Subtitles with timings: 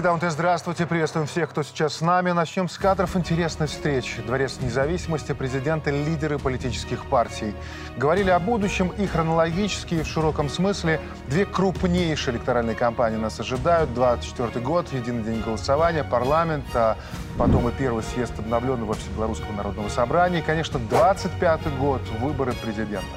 [0.00, 0.86] Даунте, здравствуйте.
[0.86, 2.32] Приветствуем всех, кто сейчас с нами.
[2.32, 4.22] Начнем с кадров интересной встречи.
[4.22, 7.54] Дворец независимости, президенты, лидеры политических партий.
[7.96, 11.00] Говорили о будущем и хронологически, и в широком смысле.
[11.28, 13.92] Две крупнейшие электоральные кампании нас ожидают.
[13.94, 16.96] 24 год, единый день голосования, парламент, а
[17.38, 20.40] потом и первый съезд обновленного Всебелорусского народного собрания.
[20.40, 23.16] И, конечно, 25 год, выборы президента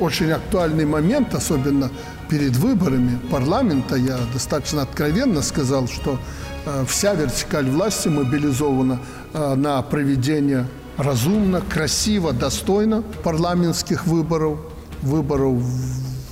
[0.00, 1.90] очень актуальный момент, особенно
[2.28, 3.96] перед выборами парламента.
[3.96, 6.18] Я достаточно откровенно сказал, что
[6.66, 9.00] э, вся вертикаль власти мобилизована
[9.32, 10.66] э, на проведение
[10.96, 14.58] разумно, красиво, достойно парламентских выборов,
[15.02, 15.62] выборов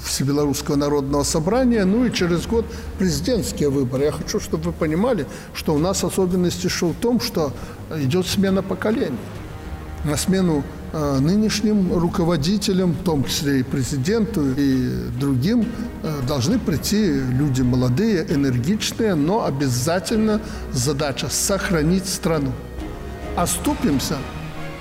[0.04, 2.66] Всебелорусского народного собрания, ну и через год
[2.98, 4.04] президентские выборы.
[4.04, 7.52] Я хочу, чтобы вы понимали, что у нас особенность еще в том, что
[7.96, 9.18] идет смена поколений.
[10.04, 15.66] На смену нынешним руководителям, в том числе и президенту, и другим,
[16.02, 20.40] э, должны прийти люди молодые, энергичные, но обязательно
[20.72, 22.52] задача сохранить страну.
[23.36, 24.18] Оступимся,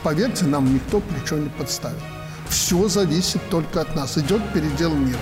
[0.03, 2.01] поверьте, нам никто плечо не подставит.
[2.49, 4.17] Все зависит только от нас.
[4.17, 5.19] Идет передел мира.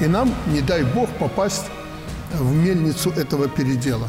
[0.00, 1.64] И нам, не дай бог, попасть
[2.34, 4.08] в мельницу этого передела.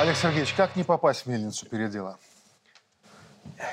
[0.00, 2.18] Олег Сергеевич, как не попасть в мельницу передела?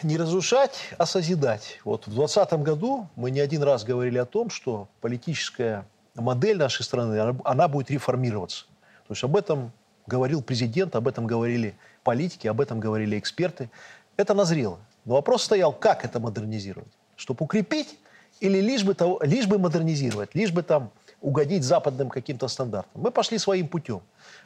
[0.03, 1.79] Не разрушать, а созидать.
[1.83, 6.83] Вот в 2020 году мы не один раз говорили о том, что политическая модель нашей
[6.83, 8.65] страны, она будет реформироваться.
[9.07, 9.71] То есть об этом
[10.07, 13.69] говорил президент, об этом говорили политики, об этом говорили эксперты.
[14.17, 14.79] Это назрело.
[15.03, 16.91] Но вопрос стоял, как это модернизировать?
[17.15, 17.97] Чтобы укрепить
[18.39, 23.01] или лишь бы, того, лишь бы модернизировать, лишь бы там угодить западным каким-то стандартам.
[23.01, 24.01] Мы пошли своим путем.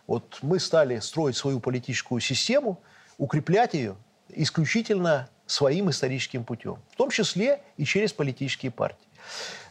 [0.08, 2.80] Вот мы стали строить свою политическую систему,
[3.18, 3.96] укреплять ее,
[4.30, 9.08] исключительно своим историческим путем, в том числе и через политические партии.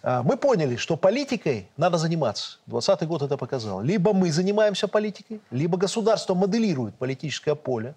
[0.03, 2.59] А, мы поняли, что политикой надо заниматься.
[2.67, 3.81] 20 год это показал.
[3.83, 7.95] Либо мы занимаемся политикой, либо государство моделирует политическое поле,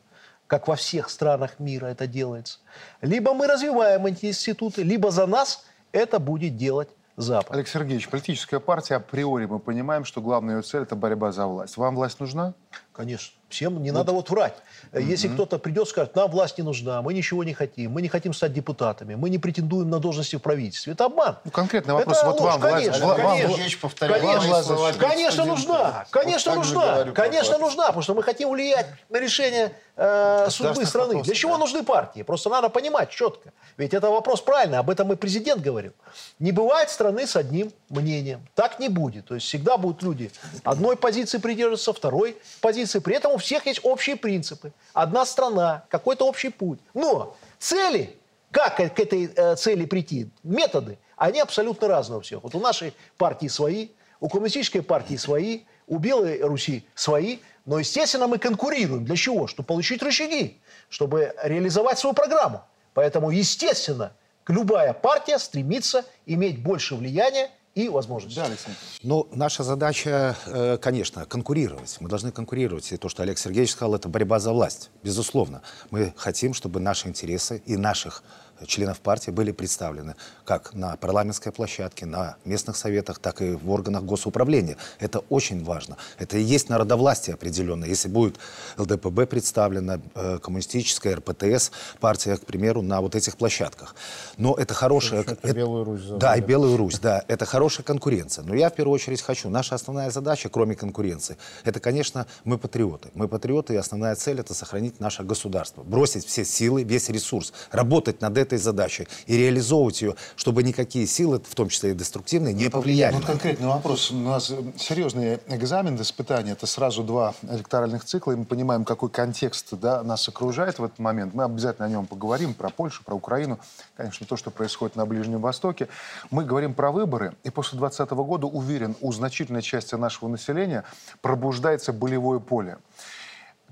[0.48, 2.60] как во всех странах мира это делается.
[3.02, 7.52] Либо мы развиваем эти институты, либо за нас это будет делать Запад.
[7.52, 11.78] Олег Сергеевич, политическая партия априори мы понимаем, что главная ее цель– это борьба за власть.
[11.78, 12.54] Вам власть нужна?
[12.94, 13.34] Конечно.
[13.48, 13.98] Всем не вот.
[13.98, 14.56] надо вот врать.
[14.92, 15.04] Mm-hmm.
[15.04, 18.08] Если кто-то придет и скажет, нам власть не нужна, мы ничего не хотим, мы не
[18.08, 20.94] хотим стать депутатами, мы не претендуем на должности в правительстве.
[20.94, 21.38] Это обман.
[21.44, 22.18] Ну, конкретный вопрос.
[22.18, 23.98] Это вот ложь, вам конечно, власть...
[23.98, 26.06] Конечно, конечно, слова, конечно нужна.
[26.12, 27.12] Конечно вот нужна.
[27.12, 31.08] Конечно нужна, потому что мы хотим влиять на решение э, судьбы страны.
[31.08, 31.58] Вопросов, Для чего да.
[31.58, 32.24] нужны партии?
[32.24, 33.52] Просто надо понимать четко.
[33.78, 35.92] Ведь это вопрос правильный, об этом и президент говорил.
[36.40, 38.48] Не бывает страны с одним мнением.
[38.56, 39.26] Так не будет.
[39.28, 40.32] То есть всегда будут люди
[40.64, 42.81] одной позиции придерживаться, второй позиции.
[42.86, 44.74] При этом у всех есть общие принципы.
[44.94, 46.80] Одна страна, какой-то общий путь.
[46.94, 48.16] Но цели,
[48.52, 52.44] как к этой э, цели прийти, методы, они абсолютно разные у всех.
[52.44, 53.90] Вот у нашей партии свои,
[54.20, 57.40] у коммунистической партии свои, у Белой Руси свои.
[57.66, 59.06] Но, естественно, мы конкурируем.
[59.06, 59.48] Для чего?
[59.48, 60.60] Чтобы получить рычаги,
[60.90, 62.64] чтобы реализовать свою программу.
[62.94, 64.14] Поэтому, естественно,
[64.48, 68.36] любая партия стремится иметь больше влияния и возможности.
[68.38, 68.78] Да, Александр.
[69.04, 71.98] Ну, наша задача, э, конечно, конкурировать.
[72.00, 72.92] Мы должны конкурировать.
[72.92, 74.90] И то, что Олег Сергеевич сказал, это борьба за власть.
[75.04, 75.62] Безусловно.
[75.90, 78.24] Мы хотим, чтобы наши интересы и наших
[78.66, 84.04] членов партии были представлены как на парламентской площадке, на местных советах, так и в органах
[84.04, 84.78] госуправления.
[85.00, 85.98] Это очень важно.
[86.18, 87.88] Это и есть народовластие определенное.
[87.88, 88.38] Если будет
[88.78, 93.96] ЛДПБ представлена, э, коммунистическая, РПТС, партия, к примеру, на вот этих площадках.
[94.38, 95.22] Но это хорошая...
[95.22, 96.02] Это, это, Белую Русь.
[96.02, 96.20] Забыли.
[96.20, 97.24] Да, и Белую Русь, да.
[97.28, 98.44] Это хорошая конкуренция.
[98.44, 103.10] Но я в первую очередь хочу, наша основная задача, кроме конкуренции, это, конечно, мы патриоты.
[103.14, 105.84] Мы патриоты, и основная цель это сохранить наше государство.
[105.84, 111.40] Бросить все силы, весь ресурс, работать над этой задачей и реализовывать ее, чтобы никакие силы,
[111.40, 113.16] в том числе и деструктивные, не повлияли.
[113.16, 114.12] Вот конкретный вопрос.
[114.12, 116.52] У нас серьезный экзамен, испытания.
[116.52, 121.00] Это сразу два электоральных цикла, и мы понимаем, какой контекст да, нас окружает в этот
[121.00, 121.34] момент.
[121.34, 123.60] Мы обязательно о нем поговорим, про Польшу, про Украину,
[123.96, 125.88] конечно, то, что происходит на Ближнем Востоке.
[126.30, 130.84] Мы говорим про выборы, и после 2020 года, уверен, у значительной части нашего населения
[131.22, 132.78] пробуждается болевое поле.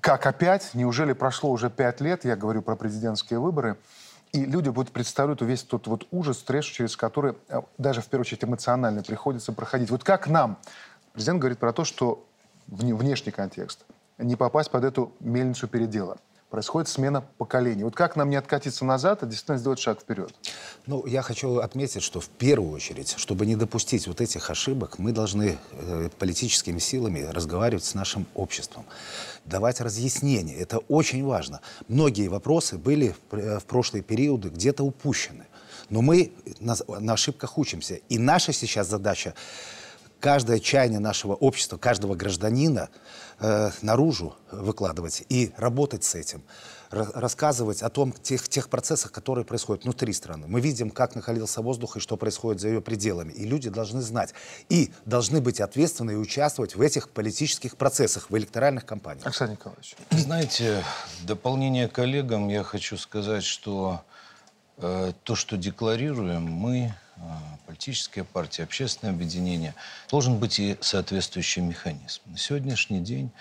[0.01, 0.71] Как опять?
[0.74, 3.75] Неужели прошло уже пять лет, я говорю про президентские выборы,
[4.31, 8.22] и люди будут представлять весь тот вот ужас, стресс, через который э, даже в первую
[8.22, 9.90] очередь эмоционально приходится проходить.
[9.90, 10.58] Вот как нам?
[11.14, 12.26] Президент говорит про то, что
[12.68, 13.86] внешний контекст,
[14.18, 16.18] не попасть под эту мельницу передела
[16.50, 17.84] происходит смена поколений.
[17.84, 20.34] Вот как нам не откатиться назад, а действительно сделать шаг вперед?
[20.86, 25.12] Ну, я хочу отметить, что в первую очередь, чтобы не допустить вот этих ошибок, мы
[25.12, 28.86] должны э, политическими силами разговаривать с нашим обществом,
[29.46, 30.56] давать разъяснения.
[30.56, 31.62] Это очень важно.
[31.88, 35.45] Многие вопросы были в, э, прошлые периоды где-то упущены.
[35.90, 37.95] Но мы на, на ошибках учимся.
[38.10, 39.34] И наша сейчас задача
[40.19, 42.89] каждое чаяние нашего общества, каждого гражданина
[43.39, 46.44] э, наружу выкладывать и работать с этим
[46.92, 50.48] рассказывать о том, тех, тех процессах, которые происходят внутри страны.
[50.48, 53.31] Мы видим, как накалился воздух и что происходит за ее пределами.
[53.31, 54.33] И люди должны знать.
[54.69, 59.25] И должны быть ответственны и участвовать в этих политических процессах, в электоральных кампаниях.
[59.25, 59.95] Оксана Николаевич.
[60.10, 60.83] Знаете,
[61.24, 64.01] дополнение коллегам я хочу сказать, что
[64.77, 66.94] э, то, что декларируем, мы
[67.66, 69.75] политическая партия, общественное объединение,
[70.10, 72.21] должен быть и соответствующий механизм.
[72.25, 73.31] На сегодняшний день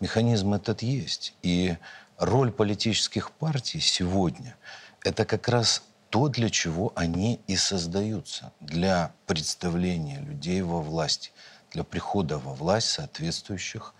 [0.00, 1.34] механизм этот есть.
[1.42, 1.76] И
[2.18, 4.56] роль политических партий сегодня–
[5.04, 8.52] это как раз то, для чего они и создаются.
[8.60, 11.32] Для представления людей во власти,
[11.72, 13.94] для прихода во власть соответствующих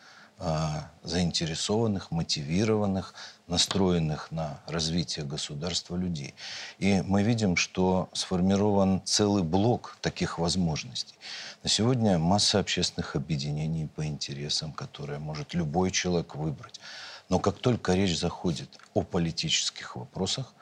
[1.05, 3.15] заинтересованных, мотивированных,
[3.47, 6.35] настроенных на развитие государства людей.
[6.79, 11.15] И мы видим, что сформирован целый блок таких возможностей.
[11.62, 16.81] На сегодня масса общественных объединений по интересам, которые может любой человек выбрать.
[17.29, 20.55] Но как только речь заходит о политических вопросах,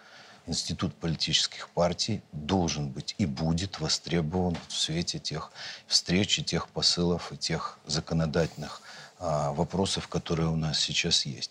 [0.47, 5.53] институт политических партий должен быть и будет востребован в свете тех
[5.87, 8.90] встреч и тех посылов и тех законодательных а,
[9.21, 11.51] вопросов, которые у нас сейчас есть.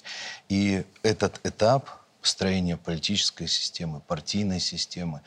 [0.50, 1.90] И этот этап
[2.22, 5.22] строения политической системы, партийной системы,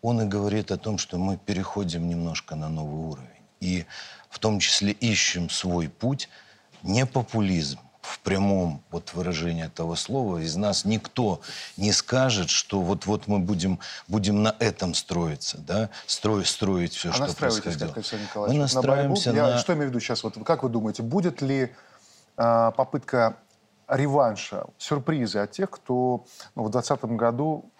[0.00, 3.28] он и говорит о том, что мы переходим немножко на новый уровень.
[3.60, 3.84] И
[4.30, 6.28] в том числе ищем свой путь,
[6.82, 11.40] не популизм, в прямом вот выражении этого слова из нас никто
[11.76, 17.12] не скажет, что вот-вот мы будем, будем на этом строиться, да, Строй, строить все, а
[17.12, 17.92] что происходило.
[17.92, 19.50] Как, мы настраиваемся на, на...
[19.50, 20.22] Я что имею в виду сейчас?
[20.22, 21.70] Вот как вы думаете, будет ли
[22.38, 23.36] попытка
[23.88, 26.24] реванша, сюрпризы от тех, кто
[26.54, 27.70] ну, в 2020 году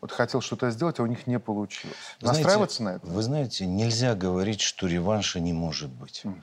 [0.00, 1.96] вот хотел что-то сделать, а у них не получилось.
[2.20, 3.14] Вы Настраиваться знаете, на это?
[3.14, 6.24] Вы знаете, нельзя говорить, что реванша не может быть.
[6.24, 6.34] Угу.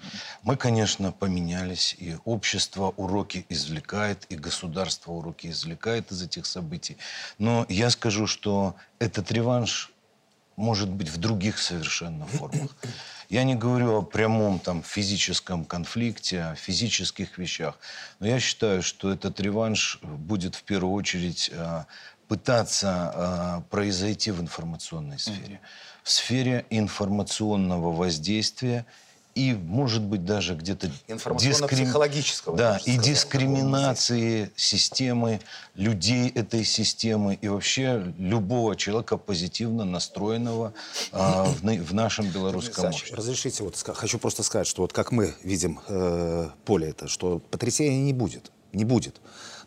[0.43, 6.97] Мы, конечно, поменялись, и общество уроки извлекает, и государство уроки извлекает из этих событий.
[7.37, 9.91] Но я скажу, что этот реванш
[10.57, 12.75] может быть в других совершенно формах.
[13.29, 17.77] Я не говорю о прямом там, физическом конфликте, о физических вещах.
[18.19, 21.85] Но я считаю, что этот реванш будет в первую очередь а,
[22.27, 25.55] пытаться э, произойти в информационной сфере.
[25.55, 26.03] Mm-hmm.
[26.03, 28.85] В сфере информационного воздействия
[29.35, 30.89] и, может быть, даже где-то...
[31.07, 32.57] Информационно-психологического.
[32.57, 35.41] Да, и дискриминации системы,
[35.75, 40.73] людей этой системы и вообще любого человека позитивно настроенного
[41.11, 43.15] э, в, в нашем белорусском обществе.
[43.15, 48.01] Разрешите, вот, хочу просто сказать, что вот как мы видим э, поле это, что потрясения
[48.01, 48.51] не будет.
[48.71, 49.19] Не будет.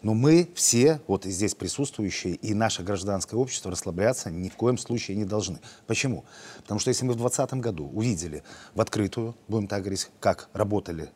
[0.02, 5.16] Но мы все, вот здесь присутствующие, и наше гражданское общество расслабляться ни в коем случае
[5.16, 5.58] не должны.
[5.86, 6.24] Почему?
[6.58, 8.42] Потому что если мы в 2020 году увидели
[8.74, 11.10] в открытую, будем так говорить, как работали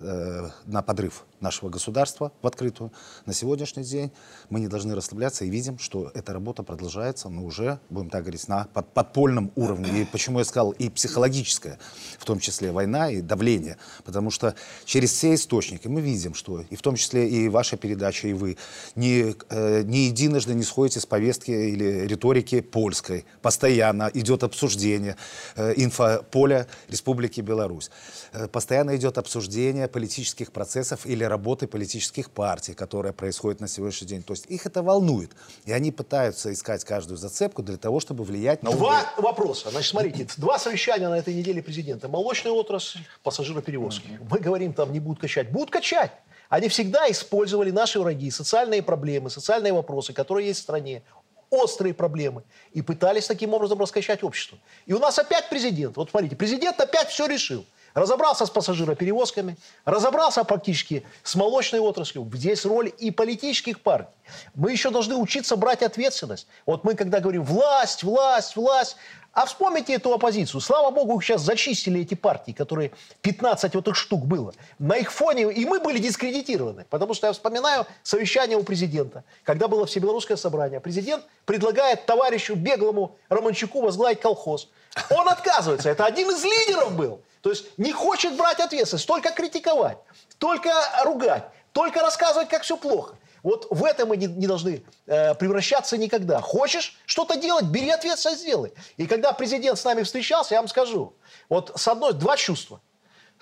[0.00, 2.92] э, на подрыв нашего государства в открытую.
[3.26, 4.12] На сегодняшний день
[4.50, 8.48] мы не должны расслабляться и видим, что эта работа продолжается, но уже, будем так говорить,
[8.48, 10.02] на под, подпольном уровне.
[10.02, 11.78] И почему я сказал и психологическое,
[12.18, 13.76] в том числе война и давление.
[14.04, 14.54] Потому что
[14.84, 18.56] через все источники мы видим, что и в том числе и ваша передача, и вы
[18.94, 23.24] не, э, не единожды не сходите с повестки или риторики польской.
[23.42, 25.16] Постоянно идет обсуждение
[25.56, 27.90] э, инфополя Республики Беларусь.
[28.32, 34.22] Э, постоянно идет обсуждение политических процессов или работы политических партий, которая происходит на сегодняшний день.
[34.22, 35.32] То есть их это волнует.
[35.64, 38.70] И они пытаются искать каждую зацепку для того, чтобы влиять на...
[38.70, 39.70] Два вопроса.
[39.70, 42.08] Значит, смотрите, два совещания на этой неделе президента.
[42.08, 44.06] Молочная отрасль, пассажироперевозки.
[44.08, 44.28] Mm-hmm.
[44.30, 45.50] Мы говорим, там не будут качать.
[45.50, 46.12] Будут качать.
[46.48, 51.02] Они всегда использовали наши враги, социальные проблемы, социальные вопросы, которые есть в стране,
[51.50, 52.42] острые проблемы,
[52.72, 54.58] и пытались таким образом раскачать общество.
[54.86, 55.96] И у нас опять президент.
[55.96, 57.64] Вот смотрите, президент опять все решил.
[57.98, 62.30] Разобрался с пассажироперевозками, разобрался практически с молочной отраслью.
[62.32, 64.12] Здесь роль и политических партий.
[64.54, 66.46] Мы еще должны учиться брать ответственность.
[66.64, 68.96] Вот мы когда говорим «власть, власть, власть»,
[69.32, 70.60] а вспомните эту оппозицию.
[70.60, 74.54] Слава богу, сейчас зачистили эти партии, которые 15 вот их штук было.
[74.78, 76.86] На их фоне и мы были дискредитированы.
[76.90, 80.80] Потому что я вспоминаю совещание у президента, когда было всебелорусское собрание.
[80.80, 84.68] Президент предлагает товарищу беглому Романчуку возглавить колхоз.
[85.10, 85.88] Он отказывается.
[85.88, 87.20] Это один из лидеров был.
[87.42, 89.98] То есть не хочет брать ответственность, только критиковать,
[90.38, 90.70] только
[91.04, 93.14] ругать, только рассказывать, как все плохо.
[93.42, 96.40] Вот в этом мы не, не должны э, превращаться никогда.
[96.40, 98.72] Хочешь что-то делать, бери ответственность, сделай.
[98.96, 101.14] И когда президент с нами встречался, я вам скажу,
[101.48, 102.80] вот с одной, два чувства.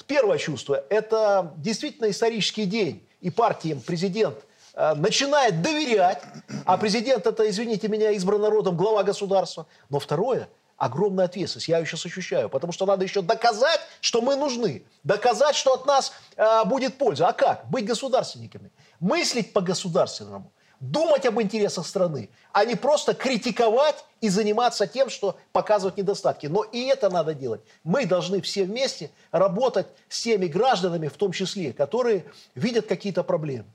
[0.06, 4.36] Первое чувство– это действительно исторический день, и партиям президент
[4.74, 6.22] э, начинает доверять,
[6.66, 9.66] а президент– это, извините меня, избран народом глава государства.
[9.88, 11.68] Но второе– огромная ответственность.
[11.68, 12.48] Я ее сейчас ощущаю.
[12.48, 14.84] Потому что надо еще доказать, что мы нужны.
[15.04, 17.28] Доказать, что от нас э, будет польза.
[17.28, 17.68] А как?
[17.70, 18.70] Быть государственниками.
[19.00, 25.96] Мыслить по-государственному думать об интересах страны, а не просто критиковать и заниматься тем, что показывать
[25.96, 26.46] недостатки.
[26.46, 27.62] Но и это надо делать.
[27.82, 33.66] Мы должны все вместе работать с теми гражданами, в том числе, которые видят какие-то проблемы.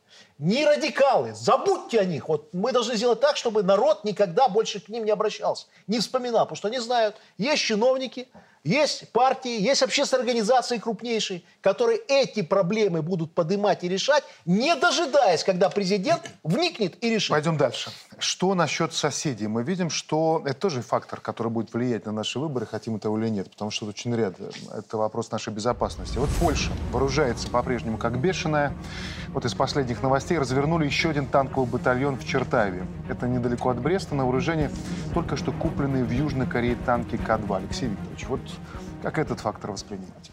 [0.42, 2.28] Не радикалы, забудьте о них.
[2.28, 6.46] Вот мы должны сделать так, чтобы народ никогда больше к ним не обращался, не вспоминал,
[6.46, 8.28] потому что они знают, есть чиновники,
[8.64, 15.44] есть партии, есть общественные организации крупнейшие, которые эти проблемы будут поднимать и решать, не дожидаясь,
[15.44, 17.30] когда президент вникнет и решит.
[17.30, 17.92] Пойдем дальше.
[18.20, 19.48] Что насчет соседей?
[19.48, 23.30] Мы видим, что это тоже фактор, который будет влиять на наши выборы, хотим этого или
[23.30, 24.36] нет, потому что очень ряд.
[24.72, 26.20] Это вопрос нашей безопасности.
[26.20, 28.74] Вот Польша вооружается по-прежнему как бешеная.
[29.30, 32.86] Вот из последних новостей развернули еще один танковый батальон в Чертаве.
[33.10, 34.16] Это недалеко от Бреста.
[34.16, 34.70] На вооружении
[35.14, 37.58] только что купленные в Южной Корее танки К-2.
[37.58, 38.42] Алексей Викторович, вот
[39.02, 40.32] как этот фактор воспринимать?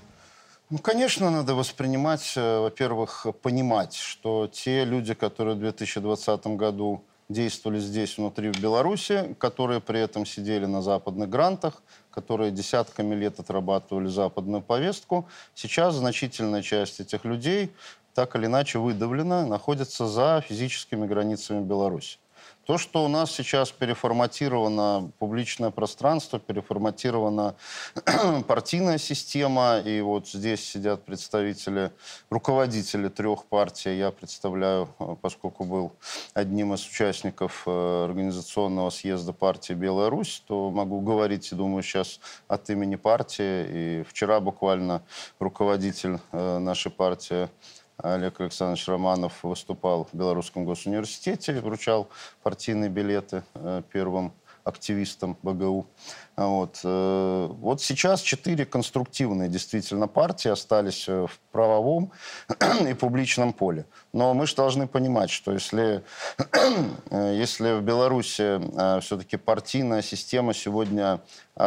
[0.70, 7.78] Ну, конечно, надо воспринимать, э, во-первых, понимать, что те люди, которые в 2020 году действовали
[7.78, 14.08] здесь, внутри, в Беларуси, которые при этом сидели на западных грантах, которые десятками лет отрабатывали
[14.08, 17.70] западную повестку, сейчас значительная часть этих людей
[18.18, 22.18] так или иначе выдавлена, находится за физическими границами Беларуси.
[22.66, 27.54] То, что у нас сейчас переформатировано публичное пространство, переформатирована
[28.48, 31.92] партийная система, и вот здесь сидят представители,
[32.28, 35.92] руководители трех партий, я представляю, э, поскольку был
[36.34, 42.68] одним из участников э, организационного съезда партии «Белая Русь», то могу говорить, думаю, сейчас от
[42.68, 43.66] имени партии.
[43.70, 45.02] И вчера буквально
[45.38, 47.48] руководитель э, нашей партии
[48.02, 52.08] Олег Александрович Романов выступал в Белорусском госуниверситете, вручал
[52.44, 55.84] партийные билеты э, первым активистам БГУ.
[56.36, 56.80] Вот.
[56.84, 62.12] Э, вот сейчас четыре конструктивные действительно партии остались э, в правовом
[62.88, 63.84] и публичном поле.
[64.12, 66.04] Но мы же должны понимать, что если,
[67.10, 68.60] если в Беларуси
[69.00, 71.20] все-таки партийная система сегодня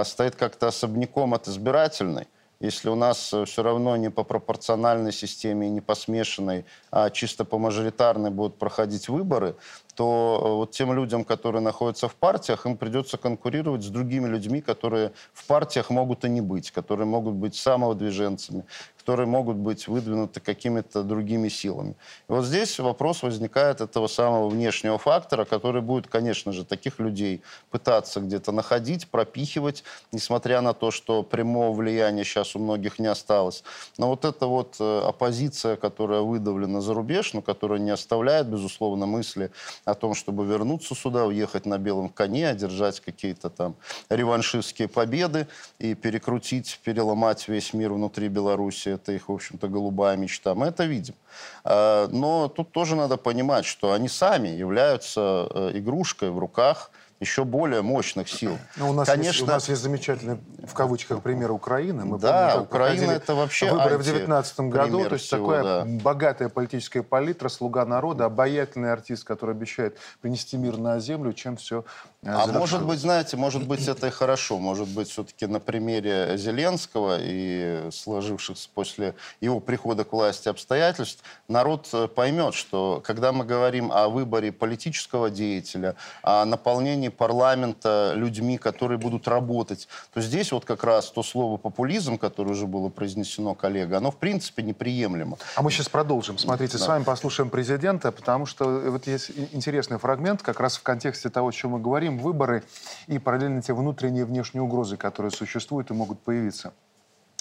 [0.04, 2.28] стоит как-то особняком от избирательной,
[2.62, 7.44] если у нас э, все равно не по пропорциональной системе, не по смешанной, а чисто
[7.44, 9.56] по мажоритарной будут проходить выборы,
[9.96, 14.62] то э, вот тем людям, которые находятся в партиях, им придется конкурировать с другими людьми,
[14.62, 18.66] которые в партиях могут и не быть, которые могут быть самовыдвиженцами,
[18.98, 21.96] которые могут быть выдвинуты какими-то другими силами.
[22.30, 27.42] И вот здесь вопрос возникает этого самого внешнего фактора, который будет, конечно же, таких людей
[27.72, 33.64] пытаться где-то находить, пропихивать, несмотря на то, что прямого влияния сейчас у многих не осталось.
[33.98, 39.08] Но вот эта вот э, оппозиция, которая выдавлена за рубеж, но которая не оставляет, безусловно,
[39.08, 39.52] мысли
[39.86, 43.76] о том, чтобы вернуться сюда, уехать на белом коне, одержать какие-то там
[44.10, 45.48] реваншистские победы
[45.80, 48.90] и перекрутить, переломать весь мир внутри Беларуси.
[48.90, 50.56] Это их, в общем-то, голубая мечта.
[50.56, 51.16] Мы это видим.
[51.64, 57.46] А, но тут тоже надо понимать, что они сами являются э, игрушкой в руках еще
[57.46, 58.58] более мощных сил.
[58.78, 62.04] Ну, у, нас Конечно, есть, у нас есть замечательный, в кавычках, пример Украины.
[62.04, 65.86] Мы да, помним, Украина это вообще Выборы в 2019 году, то есть всего, такая да.
[65.86, 71.86] богатая политическая палитра, слуга народа, обаятельный артист, который обещает принести мир на землю, чем все
[72.24, 74.60] э, А может быть, знаете, может быть, это и хорошо.
[74.60, 81.90] Может быть, все-таки на примере Зеленского и сложившихся после его прихода к власти обстоятельств, народ
[81.94, 88.98] э, поймет, что когда мы говорим о выборе политического деятеля, о наполнении парламента людьми, которые
[88.98, 93.98] будут работать, то здесь вот как раз то слово популизм, которое уже было произнесено коллега,
[93.98, 95.38] оно в принципе неприемлемо.
[95.56, 96.38] А мы сейчас продолжим.
[96.38, 96.84] Смотрите, да.
[96.84, 101.50] с вами послушаем президента, потому что вот есть интересный фрагмент как раз в контексте того,
[101.50, 102.64] о чем мы говорим, выборы
[103.08, 106.74] и параллельно те внутренние и внешние угрозы, которые существуют и могут появиться.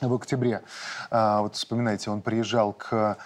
[0.00, 0.62] В октябре,
[1.11, 3.19] а, вот вспоминаете, он приезжал к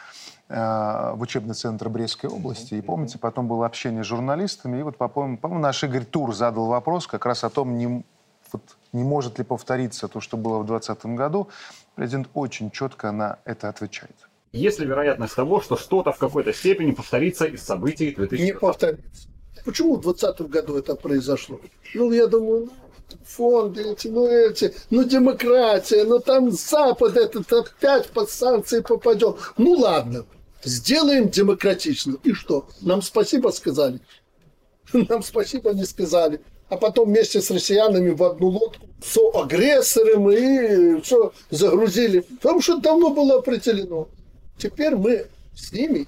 [0.46, 2.74] Э, в учебный центр Брестской области.
[2.74, 6.66] И помните, потом было общение с журналистами, и вот, по-моему, по наш Игорь Тур задал
[6.66, 8.04] вопрос как раз о том, не,
[8.52, 11.48] вот, не может ли повториться то, что было в 2020 году.
[11.94, 14.14] Президент очень четко на это отвечает.
[14.52, 19.28] Есть ли вероятность того, что что-то в какой-то степени повторится из событий 2020 Не повторится.
[19.64, 21.60] Почему в 2020 году это произошло?
[21.94, 28.08] Ну, я думаю, ну, фонды эти, ну эти, ну демократия, ну там Запад этот опять
[28.10, 29.36] под санкции попадет.
[29.56, 30.26] Ну ладно,
[30.62, 32.16] сделаем демократично.
[32.24, 32.68] И что?
[32.80, 34.00] Нам спасибо сказали?
[34.92, 36.40] Нам спасибо не сказали.
[36.68, 42.20] А потом вместе с россиянами в одну лодку с агрессором и все загрузили.
[42.20, 44.08] Потому что давно было определено.
[44.56, 46.06] Теперь мы с ними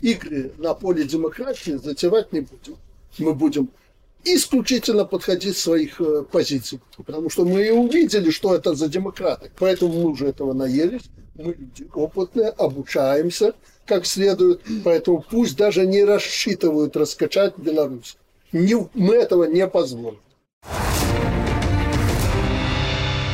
[0.00, 2.76] игры на поле демократии затевать не будем.
[3.18, 3.70] Мы будем
[4.24, 6.80] исключительно подходить своих э, позиций.
[6.96, 9.50] Потому что мы и увидели, что это за демократы.
[9.58, 11.02] Поэтому мы уже этого наелись.
[11.34, 13.54] Мы люди опытные, обучаемся
[13.84, 14.62] как следует.
[14.84, 18.16] Поэтому пусть даже не рассчитывают раскачать Беларусь.
[18.52, 20.20] Не, мы этого не позволим.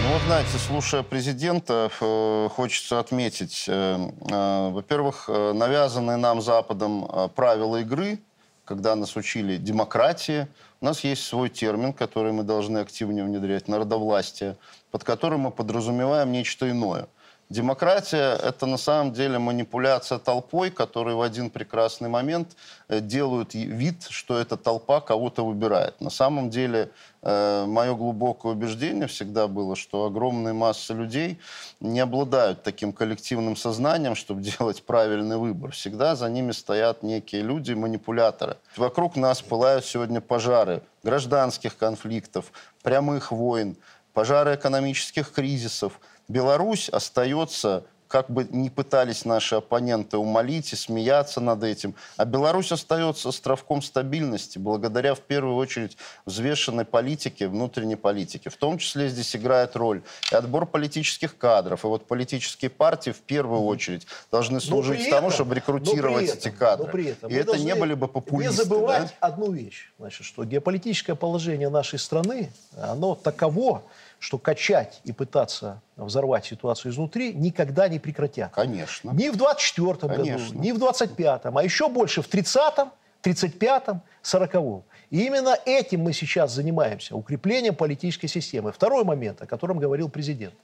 [0.04, 8.20] Ну, вот знаете, слушая президента, э, хочется отметить, э, во-первых, навязанные нам Западом правила игры,
[8.68, 10.46] когда нас учили демократии,
[10.82, 14.58] у нас есть свой термин, который мы должны активнее внедрять, народовластие,
[14.90, 17.08] под которым мы подразумеваем нечто иное–
[17.50, 22.54] Демократия– это на самом деле манипуляция толпой, которые в один прекрасный момент
[22.88, 25.98] э, делают вид, что эта толпа кого-то выбирает.
[25.98, 26.90] На самом деле,
[27.22, 31.38] э, мое глубокое убеждение всегда было, что огромные массы людей
[31.80, 35.72] не обладают таким коллективным сознанием, чтобы делать правильный выбор.
[35.72, 38.58] Всегда за ними стоят некие люди, манипуляторы.
[38.76, 42.52] Вокруг нас пылают сегодня пожары гражданских конфликтов,
[42.82, 43.78] прямых войн,
[44.12, 45.98] пожары экономических кризисов–
[46.28, 51.94] Беларусь остается как бы не пытались наши оппоненты умолить и смеяться над этим.
[52.16, 58.50] А Беларусь остается островком стабильности благодаря, в первую очередь, взвешенной политике, внутренней политике.
[58.50, 61.84] В том числе здесь играет роль и отбор политических кадров.
[61.84, 66.48] И вот политические партии в первую очередь должны служить этом, тому, чтобы рекрутировать этом, эти
[66.50, 67.04] кадры.
[67.04, 68.56] этом и это не были бы популисты.
[68.56, 69.26] Не забывать да?
[69.26, 73.82] одну вещь, значит, что геополитическое положение нашей страны, оно таково,
[74.18, 78.52] что качать и пытаться взорвать ситуацию изнутри никогда не прекратят.
[78.52, 79.10] Конечно.
[79.10, 82.90] Ни в 24-м году, ни в 25-м, а еще больше в 30-м,
[83.22, 84.84] 35-м, 40-м.
[85.10, 88.72] И именно этим мы сейчас занимаемся, укреплением политической системы.
[88.72, 90.54] Vторой момент, о котором говорил президент,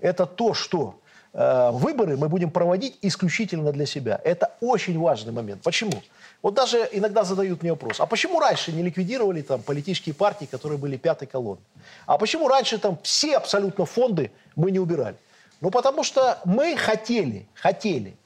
[0.00, 1.00] это то, что
[1.32, 4.20] выборы мы будем проводить исключительно для себя.
[4.24, 5.62] Это очень важный момент.
[5.62, 6.02] Почему?
[6.42, 10.78] Вот даже иногда задают мне вопрос, а почему раньше не ликвидировали там политические партии, которые
[10.78, 11.62] были пятой колонной?
[12.06, 15.16] А почему раньше там все абсолютно фонды мы не убирали?
[15.60, 18.16] Ну, потому что мы хотели, хотели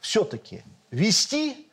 [0.00, 1.68] все-таки вести,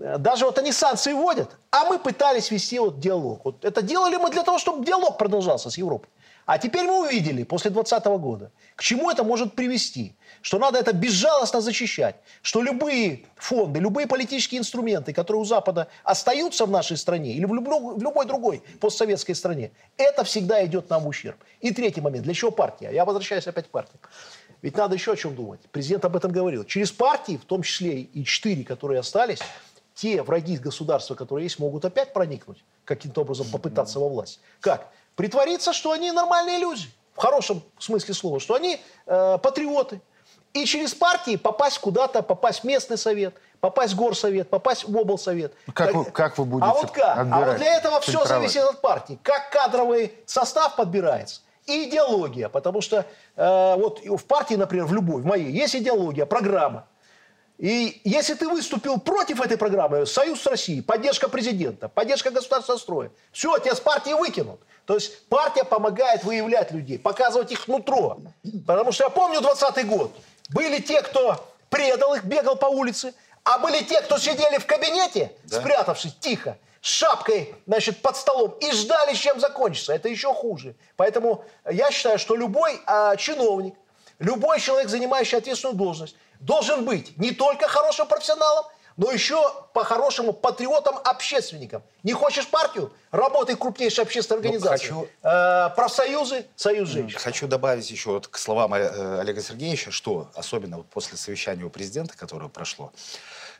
[0.00, 3.44] э, даже вот они санкции вводят, а мы пытались вести вот диалог.
[3.44, 6.08] Вот это делали мы для того, чтобы диалог продолжался с Европой.
[6.48, 10.14] А теперь мы увидели после 2020 года, к чему это может привести.
[10.40, 12.16] Что надо это безжалостно защищать.
[12.40, 17.52] Что любые фонды, любые политические инструменты, которые у Запада остаются в нашей стране или в,
[17.52, 21.36] любой, в любой другой постсоветской стране, это всегда идет нам в ущерб.
[21.60, 22.24] И третий момент.
[22.24, 22.92] Для чего партия?
[22.94, 24.00] Я возвращаюсь опять к партии.
[24.62, 25.60] Ведь надо еще о чем думать.
[25.70, 26.64] Президент об этом говорил.
[26.64, 29.40] Через партии, в том числе и четыре, которые остались,
[29.94, 34.40] те враги государства, которые есть, могут опять проникнуть, каким-то образом попытаться во власть.
[34.60, 34.90] Как?
[35.18, 40.00] Притвориться, что они нормальные люди, в хорошем смысле слова, что они э, патриоты.
[40.54, 45.52] И через партии попасть куда-то, попасть в местный совет, попасть в горсовет, попасть в облсовет.
[45.74, 47.18] Как, вы, как вы будете А вот как?
[47.18, 49.18] А вот для этого все зависит от партии.
[49.24, 52.48] Как кадровый состав подбирается и идеология.
[52.48, 53.04] Потому что
[53.34, 56.86] э, вот в партии, например, в любой, в моей, есть идеология, программа.
[57.58, 63.10] И если ты выступил против этой программы, Союз с Россией, поддержка президента, поддержка государственного строя,
[63.32, 64.60] все, тебя с партии выкинут.
[64.88, 68.16] То есть партия помогает выявлять людей, показывать их нутро.
[68.66, 70.16] Потому что я помню 20 год.
[70.48, 73.12] Были те, кто предал их, бегал по улице,
[73.44, 75.60] а были те, кто сидели в кабинете, да.
[75.60, 79.92] спрятавшись тихо, с шапкой, значит, под столом и ждали, чем закончится.
[79.92, 80.74] Это еще хуже.
[80.96, 83.74] Поэтому я считаю, что любой а, чиновник,
[84.18, 88.64] любой человек, занимающий ответственную должность, должен быть не только хорошим профессионалом,
[88.98, 89.40] но еще
[89.72, 91.82] по-хорошему патриотом-общественником.
[92.02, 92.92] Не хочешь партию?
[93.12, 94.90] Работай крупнейшей общественной ну, организации.
[94.90, 95.10] Ну, хочу...
[95.22, 97.18] э, профсоюзы, союз женщин.
[97.18, 101.70] Хочу добавить еще вот к словам э, Олега Сергеевича, что особенно вот после совещания у
[101.70, 102.92] президента, которое прошло,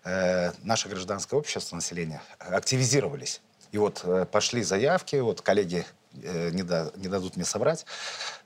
[0.04, 3.40] э, наше гражданское общество, население активизировались.
[3.70, 5.86] И вот э, пошли заявки, вот коллеги
[6.20, 7.86] э, не, да, не дадут мне собрать,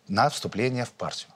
[0.09, 1.33] на вступление в партию.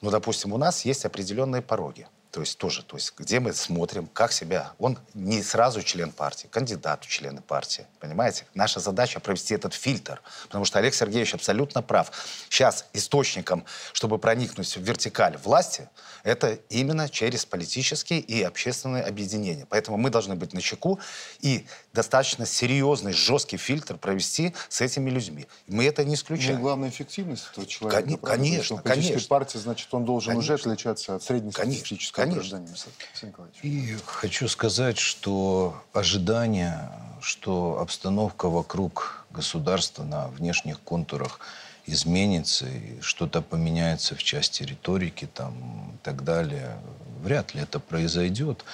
[0.00, 2.08] Ну, допустим, у нас есть определенные пороги.
[2.38, 4.70] То есть тоже, то есть где мы смотрим, как себя.
[4.78, 8.46] Он не сразу член партии, кандидат в члены партии, понимаете?
[8.54, 12.12] Наша задача провести этот фильтр, потому что Олег Сергеевич абсолютно прав.
[12.48, 15.88] Сейчас источником, чтобы проникнуть в вертикаль власти,
[16.22, 19.66] это именно через политические и общественные объединения.
[19.68, 21.00] Поэтому мы должны быть на чеку
[21.40, 25.48] и достаточно серьезный, жесткий фильтр провести с этими людьми.
[25.66, 26.54] Мы это не исключаем.
[26.54, 28.02] Ну и главная эффективность этого человека.
[28.02, 29.28] Кон- конечно, в конечно.
[29.28, 30.54] партии, значит, он должен конечно.
[30.54, 32.27] уже отличаться от среднестатистического конечно.
[32.34, 32.74] Гражданина.
[33.62, 41.40] И хочу сказать, что ожидание, что обстановка вокруг государства на внешних контурах
[41.86, 46.78] изменится и что-то поменяется в части риторики там, и так далее,
[47.22, 48.64] вряд ли это произойдет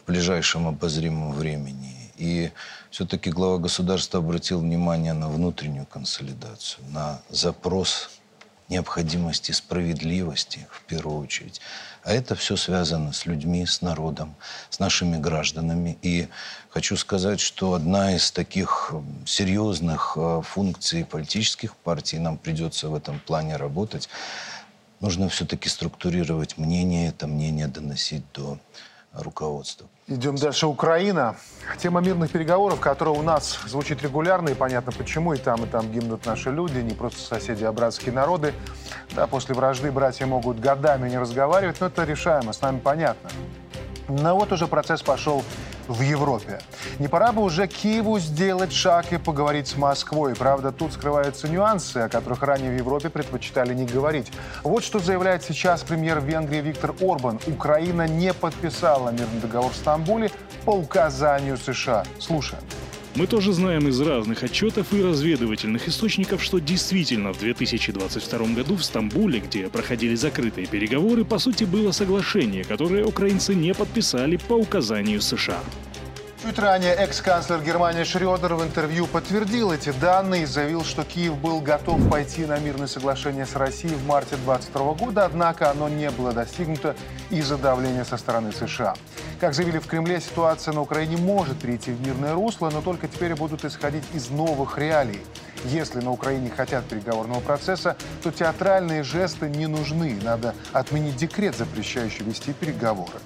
[0.00, 2.10] в ближайшем обозримом времени.
[2.16, 2.52] И
[2.90, 8.10] все-таки глава государства обратил внимание на внутреннюю консолидацию, на запрос
[8.68, 11.60] необходимости справедливости в первую очередь.
[12.04, 14.34] А это все связано с людьми, с народом,
[14.68, 15.96] с нашими гражданами.
[16.02, 16.28] И
[16.68, 18.92] хочу сказать, что одна из таких
[19.24, 24.10] серьезных э, функций политических партий, нам придется в этом плане работать,
[25.00, 28.58] нужно все-таки структурировать мнение, это мнение доносить до
[29.16, 29.86] руководства.
[30.06, 30.66] Идем дальше.
[30.66, 31.36] Украина.
[31.78, 35.32] Тема мирных переговоров, которая у нас звучит регулярно, и понятно почему.
[35.32, 38.52] И там, и там гибнут наши люди, не просто соседи, а братские народы.
[39.12, 43.30] Да, после вражды братья могут годами не разговаривать, но это решаемо, с нами понятно.
[44.08, 45.42] Но вот уже процесс пошел
[45.88, 46.60] в Европе.
[46.98, 50.34] Не пора бы уже Киеву сделать шаг и поговорить с Москвой.
[50.34, 54.32] Правда, тут скрываются нюансы, о которых ранее в Европе предпочитали не говорить.
[54.62, 57.40] Вот что заявляет сейчас премьер Венгрии Виктор Орбан.
[57.46, 60.30] Украина не подписала мирный договор в Стамбуле
[60.64, 62.04] по указанию США.
[62.18, 62.62] Слушаем.
[63.16, 68.84] Мы тоже знаем из разных отчетов и разведывательных источников, что действительно в 2022 году в
[68.84, 75.20] Стамбуле, где проходили закрытые переговоры, по сути было соглашение, которое украинцы не подписали по указанию
[75.20, 75.60] США.
[76.44, 81.62] Чуть ранее экс-канцлер Германии Шрёдер в интервью подтвердил эти данные и заявил, что Киев был
[81.62, 86.34] готов пойти на мирное соглашение с Россией в марте 2022 года, однако оно не было
[86.34, 86.96] достигнуто
[87.30, 88.94] из-за давления со стороны США.
[89.40, 93.34] Как заявили в Кремле, ситуация на Украине может перейти в мирное русло, но только теперь
[93.34, 95.22] будут исходить из новых реалий.
[95.64, 100.18] Если на Украине хотят переговорного процесса, то театральные жесты не нужны.
[100.22, 103.18] Надо отменить декрет, запрещающий вести переговоры.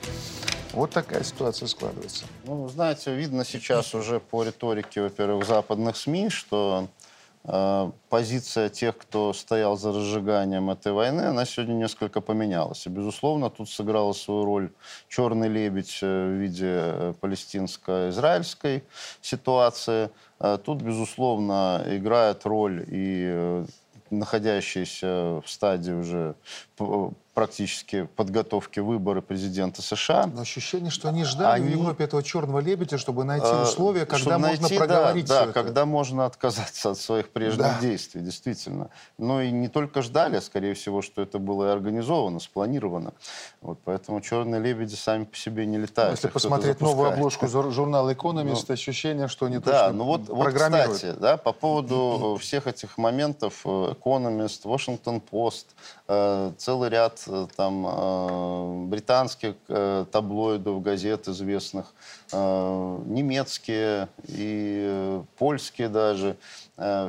[0.78, 2.24] Вот такая ситуация складывается.
[2.44, 6.86] Ну, знаете, видно сейчас уже по риторике, во-первых, западных СМИ, что
[7.42, 12.86] э, позиция тех, кто стоял за разжиганием этой войны, она сегодня несколько поменялась.
[12.86, 14.70] И, безусловно, тут сыграла свою роль
[15.08, 18.84] черный лебедь э, в виде э, палестинско-израильской
[19.20, 20.10] ситуации.
[20.38, 23.64] Э, тут, безусловно, играет роль и
[24.10, 26.34] находящиеся в стадии уже
[27.38, 30.26] практически подготовки выборы президента США.
[30.26, 31.68] Но ощущение, что они ждали они...
[31.68, 35.52] в Европе этого черного лебедя, чтобы найти э, условия, когда можно найти, проговорить да, да,
[35.52, 37.78] когда можно отказаться от своих прежних да.
[37.80, 38.90] действий, действительно.
[39.18, 43.12] Но и не только ждали, а скорее всего, что это было и организовано, спланировано.
[43.60, 46.16] Вот, поэтому черные лебеди сами по себе не летают.
[46.16, 51.14] Если посмотреть новую обложку журнала Economist, ну, ощущение, что они да, ну вот, вот, кстати,
[51.16, 55.66] да, по поводу всех этих моментов э, Economist, Washington Post,
[56.08, 61.92] э, целый ряд там э, британских э, таблоидов, газет известных,
[62.32, 66.36] э, немецкие и польские даже.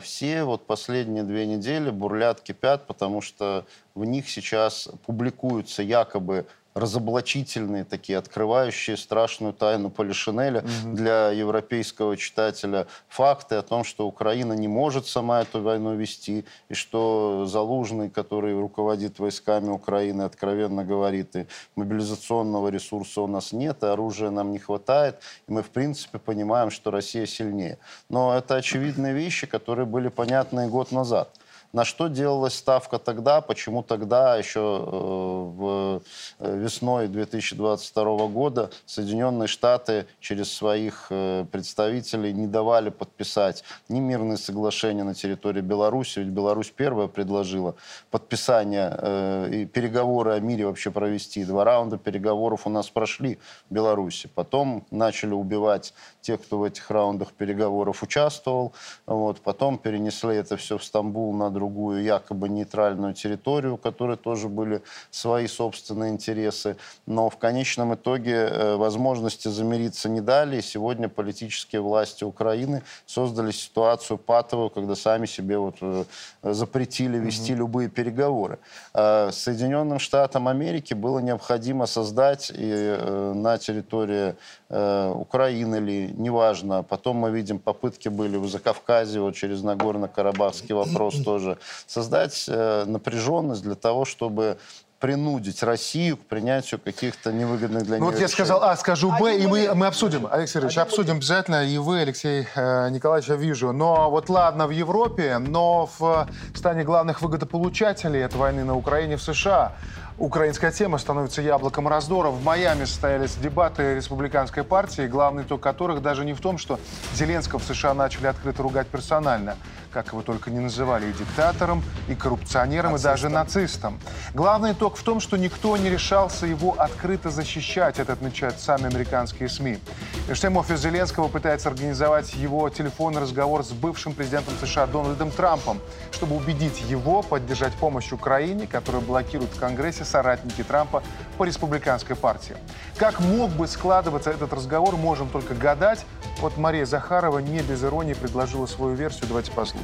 [0.01, 6.47] Все вот последние две недели бурлят, кипят, потому что в них сейчас публикуются якобы
[6.79, 10.95] разоблачительные такие, открывающие страшную тайну Полишинеля угу.
[10.95, 16.73] для европейского читателя факты о том, что Украина не может сама эту войну вести, и
[16.73, 23.87] что Залужный, который руководит войсками Украины, откровенно говорит, и мобилизационного ресурса у нас нет, и
[23.87, 27.77] оружия нам не хватает, и мы, в принципе, понимаем, что Россия сильнее.
[28.09, 31.29] Но это очевидные вещи, которые были понятны год назад.
[31.71, 36.01] На что делалась ставка тогда, почему тогда, еще э, в
[36.39, 44.37] э, весной 2022 года, Соединенные Штаты через своих э, представителей не давали подписать ни мирные
[44.37, 47.75] соглашения на территории Беларуси, ведь Беларусь первая предложила
[48.09, 51.45] подписание и переговоры о мире вообще провести.
[51.45, 53.37] Два раунда переговоров у нас прошли
[53.69, 54.29] в Беларуси.
[54.33, 58.73] Потом начали убивать тех, кто в этих раундах переговоров участвовал.
[59.05, 59.41] Вот.
[59.41, 64.81] Потом перенесли это все в Стамбул на другую якобы нейтральную территорию, у которой тоже были
[65.11, 66.77] свои собственные интересы.
[67.05, 70.57] Но в конечном итоге э, возможности замириться не дали.
[70.57, 76.05] И сегодня политические власти Украины создали ситуацию патовую, когда сами себе вот э,
[76.43, 77.57] запретили вести mm-hmm.
[77.57, 78.57] любые переговоры.
[78.93, 82.97] Э, Соединенным Штатам Америки было необходимо создать и
[83.35, 84.35] на территории
[84.69, 86.83] Украины или неважно.
[86.83, 93.63] Потом мы видим попытки были в Закавказье, вот через Нагорно-Карабахский вопрос тоже создать э, напряженность
[93.63, 94.57] для того, чтобы
[94.99, 99.37] принудить Россию к принятию каких-то невыгодных для ну, нее Вот я сказал А, скажу Б,
[99.37, 100.27] и мы, мы обсудим.
[100.29, 101.65] Алексей Сергеевич, обсудим обязательно.
[101.65, 103.71] И вы, Алексей э, Николаевич, я вижу.
[103.71, 109.23] Но вот ладно в Европе, но в стане главных выгодополучателей этой войны на Украине в
[109.23, 109.73] США
[110.19, 112.29] украинская тема становится яблоком раздора.
[112.29, 116.79] В Майами состоялись дебаты республиканской партии, главный итог которых даже не в том, что
[117.15, 119.55] Зеленского в США начали открыто ругать персонально.
[119.91, 123.99] Как его только не называли, и диктатором, и коррупционером, и даже нацистом.
[124.33, 129.49] Главный итог в том, что никто не решался его открыто защищать, это отмечают сами американские
[129.49, 129.79] СМИ.
[130.27, 135.79] Между тем, офис Зеленского пытается организовать его телефонный разговор с бывшим президентом США Дональдом Трампом,
[136.11, 141.01] чтобы убедить его поддержать помощь Украине, которую блокируют в Конгрессе соратники Трампа
[141.37, 142.55] по республиканской партии.
[142.97, 146.05] Как мог бы складываться этот разговор, можем только гадать.
[146.41, 149.25] Вот Мария Захарова не без иронии предложила свою версию.
[149.27, 149.78] Давайте послушаем.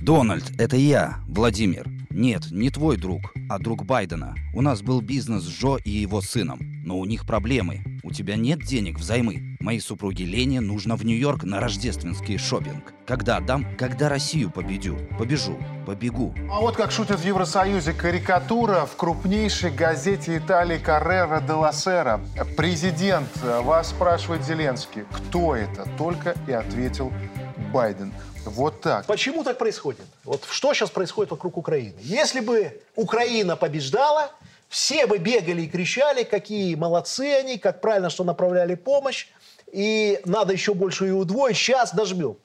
[0.00, 1.86] Дональд, это я, Владимир.
[2.10, 4.34] Нет, не твой друг, а друг Байдена.
[4.54, 7.82] У нас был бизнес с Джо и его сыном, но у них проблемы.
[8.02, 9.56] У тебя нет денег взаймы.
[9.60, 12.94] Моей супруге Лене нужно в Нью-Йорк на рождественский шопинг.
[13.06, 13.66] Когда отдам?
[13.76, 14.96] Когда Россию победю.
[15.18, 15.58] Побежу.
[15.84, 16.34] Побегу.
[16.50, 22.20] А вот как шутят в Евросоюзе карикатура в крупнейшей газете Италии Каррера де Сера.
[22.56, 25.86] Президент, вас спрашивает Зеленский, кто это?
[25.98, 27.12] Только и ответил
[27.72, 28.12] Байден.
[28.48, 29.06] Вот так.
[29.06, 30.06] Почему так происходит?
[30.24, 31.96] Вот что сейчас происходит вокруг Украины?
[32.00, 34.30] Если бы Украина побеждала,
[34.68, 39.28] все бы бегали и кричали, какие молодцы они, как правильно, что направляли помощь,
[39.72, 42.36] и надо еще больше ее удвоить, сейчас дожмем.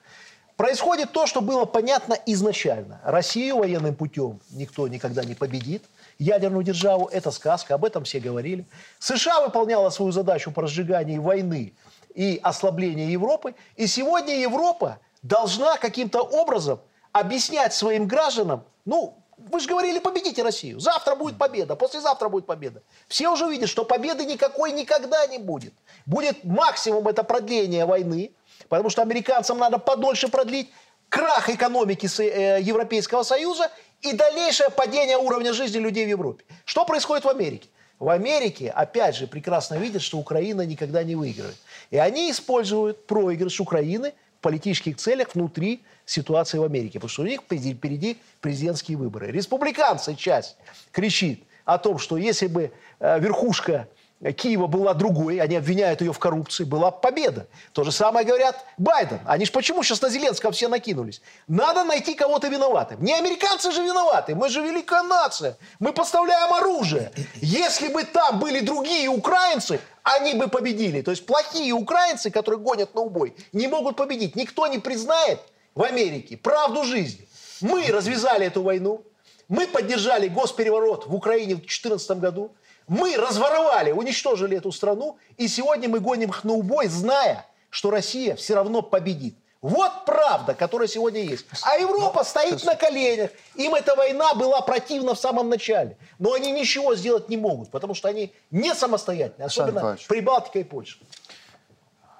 [0.56, 3.02] Происходит то, что было понятно изначально.
[3.04, 5.84] Россию военным путем никто никогда не победит.
[6.20, 8.66] Ядерную державу– это сказка, об этом все говорили.
[9.00, 11.74] США выполняла свою задачу по разжиганию войны
[12.14, 13.56] и ослаблению Европы.
[13.76, 16.80] И сегодня Европа должна каким-то образом
[17.12, 20.80] объяснять своим гражданам, ну, вы же говорили, победите Россию.
[20.80, 22.84] Завтра будет победа, послезавтра будет победа.
[23.08, 25.74] Все уже видят, что победы никакой никогда не будет.
[26.06, 28.32] Будет максимум это продление войны,
[28.70, 30.72] потому что американцам надо подольше продлить
[31.10, 36.44] крах экономики э, Европейского Союза и дальнейшее падение уровня жизни людей в Европе.
[36.66, 37.70] Что происходит в Америке?
[38.00, 41.56] В Америке, опять же, прекрасно видят, что Украина никогда не выиграет.
[41.92, 47.00] И они используют проигрыш Украины политических целях внутри ситуации в Америке.
[47.00, 49.32] Потому что у них впереди президентские выборы.
[49.32, 50.58] Республиканцы часть
[50.92, 53.88] кричит о том, что если бы э, верхушка
[54.32, 57.48] Киева была другой, они обвиняют ее в коррупции, была победа.
[57.74, 59.20] То же самое говорят Байден.
[59.26, 61.22] Они же почему сейчас на Зеленского все накинулись?
[61.48, 63.04] Надо найти кого-то виноватым.
[63.04, 67.12] Не американцы же виноваты, мы же великая нация, мы поставляем оружие.
[67.42, 71.02] Если бы там были другие украинцы, они бы победили.
[71.02, 74.36] То есть плохие украинцы, которые гонят на убой, не могут победить.
[74.36, 75.42] Никто не признает
[75.76, 77.28] в Америке правду жизни.
[77.62, 79.04] Мы развязали эту войну,
[79.48, 82.52] мы поддержали госпереворот в Украине в 2014 году,
[82.88, 88.36] мы разворовали, уничтожили эту страну, и сегодня мы гоним их на убой, зная, что Россия
[88.36, 89.36] все равно победит.
[89.62, 91.46] Вот правда, которая сегодня есть.
[91.62, 92.66] А Европа Но, стоит сейчас...
[92.66, 93.32] на коленях.
[93.56, 95.98] Им эта война была противна в самом начале.
[96.20, 100.98] Но они ничего сделать не могут, потому что они не самостоятельны, особенно Прибалтика и Польша.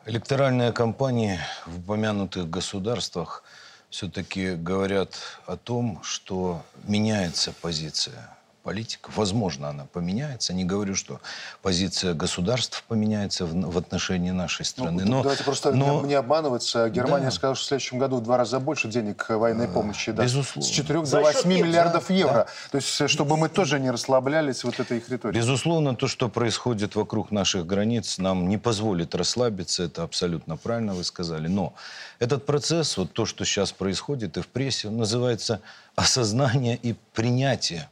[0.06, 3.44] Электоральные кампании в упомянутых государствах
[3.90, 8.30] все-таки говорят о том, что меняется позиция
[8.64, 9.16] политиков.
[9.18, 10.54] Возможно, она поменяется.
[10.54, 11.20] Не говорю, что
[11.62, 15.04] позиция государств поменяется в, в отношении нашей страны.
[15.04, 16.02] Ну, но, давайте просто но...
[16.02, 16.90] не, не обманываться.
[16.90, 17.32] Германия да.
[17.32, 20.34] сказала, что в следующем году в два раза больше денег военной помощи даст.
[20.34, 20.70] Безусловно.
[20.70, 22.34] С 4 до 8 миллиардов да, евро.
[22.34, 22.48] Да.
[22.72, 25.40] То есть, чтобы мы тоже не расслаблялись вот этой их риторикой.
[25.40, 29.84] Безусловно, то, что происходит вокруг наших границ, нам не позволит расслабиться.
[29.84, 31.48] Это абсолютно правильно вы сказали.
[31.48, 31.74] Но
[32.20, 35.60] этот процесс, вот то, что сейчас происходит и в прессе, называется
[35.96, 37.90] осознание и принятие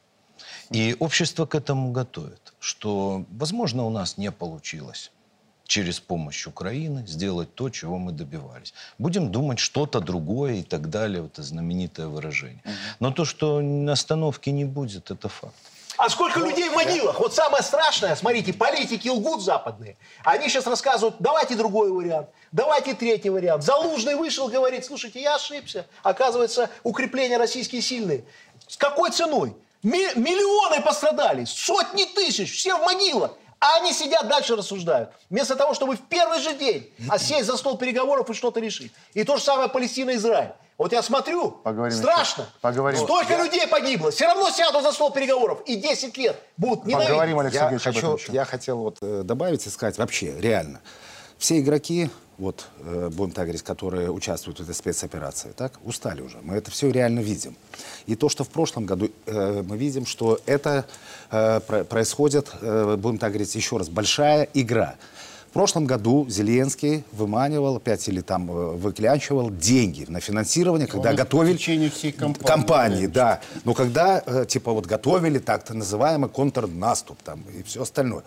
[0.72, 5.12] и общество к этому готовит, что, возможно, у нас не получилось
[5.66, 8.74] через помощь Украины сделать то, чего мы добивались.
[8.98, 12.62] Будем думать что-то другое и так далее, вот это знаменитое выражение.
[13.00, 15.56] Но то, что остановки не будет, это факт.
[15.98, 17.20] А сколько ну, людей в могилах?
[17.20, 19.98] Вот самое страшное, смотрите, политики лгут западные.
[20.24, 23.64] Они сейчас рассказывают, давайте другой вариант, давайте третий вариант.
[23.64, 25.86] Залужный вышел, говорит, слушайте, я ошибся.
[26.02, 28.26] Оказывается, укрепления российские сильные.
[28.68, 29.56] С какой ценой?
[29.84, 33.32] Миллионы пострадали, сотни тысяч, все в могилах.
[33.60, 35.12] А они сидят дальше рассуждают.
[35.30, 38.92] Вместо того, чтобы в первый же день а сесть за стол переговоров и что-то решить.
[39.14, 40.54] И то же самое Палестина-Израиль.
[40.80, 42.48] Вот я смотрю, Поговорим страшно.
[42.60, 43.00] Поговорим.
[43.00, 43.44] Столько я...
[43.44, 44.10] людей погибло.
[44.10, 45.62] Все равно сядут за стол переговоров.
[45.68, 47.10] И 10 лет будут ненавидеть.
[47.10, 50.82] Поговорим, Алексей я, хочу, я хотел вот э, добавить и сказать вообще, реально.
[51.42, 56.38] Все игроки вот, э, будем так говорить, которые участвуют в этой спецоперации, так, устали уже.
[56.44, 57.56] Мы это все реально видим.
[58.06, 60.86] И то, что в прошлом году э, мы видим, что это
[61.32, 64.98] э, происходит, э, будем так говорить, еще раз, большая игра.
[65.50, 71.16] В прошлом году Зеленский выманивал опять или там э, выклянчивал деньги на финансирование, когда Он
[71.16, 71.56] готовили...
[71.56, 72.48] В течение всей кампании.
[72.48, 73.42] Кампании, да.
[73.64, 78.22] Но когда, э, типа, вот готовили так-то называемый контрнаступ там и все остальное.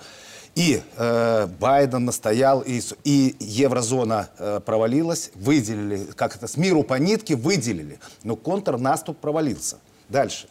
[0.55, 6.95] И э, Байден настоял, и, и еврозона э, провалилась, выделили, как это, с миру по
[6.95, 9.79] нитке выделили, но контрнаступ провалился.
[10.09, 10.47] Дальше.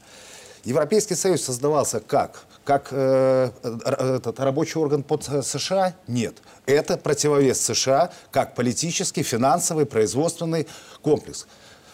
[0.65, 2.45] Европейский Союз создавался как?
[2.65, 5.93] Как э, этот рабочий орган под США?
[6.07, 6.35] Нет.
[6.65, 10.67] Это противовес США как политический, финансовый, производственный
[11.01, 11.47] комплекс.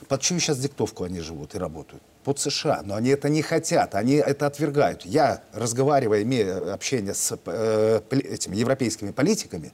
[0.08, 2.04] Под чью сейчас диктовку они живут и работают?
[2.24, 2.82] Под США.
[2.84, 5.06] Но они это не хотят, они это отвергают.
[5.06, 9.72] Я, разговаривая, имея общение с э, этими европейскими политиками,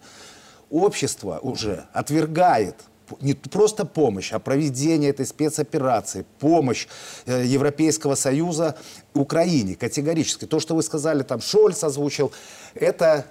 [0.70, 2.76] общество уже отвергает
[3.22, 6.88] не просто помощь, а проведение этой спецоперации, помощь
[7.26, 8.76] э, Европейского Союза
[9.14, 10.46] Украине категорически.
[10.46, 12.32] То, что вы сказали, там Шольц озвучил,
[12.74, 13.26] это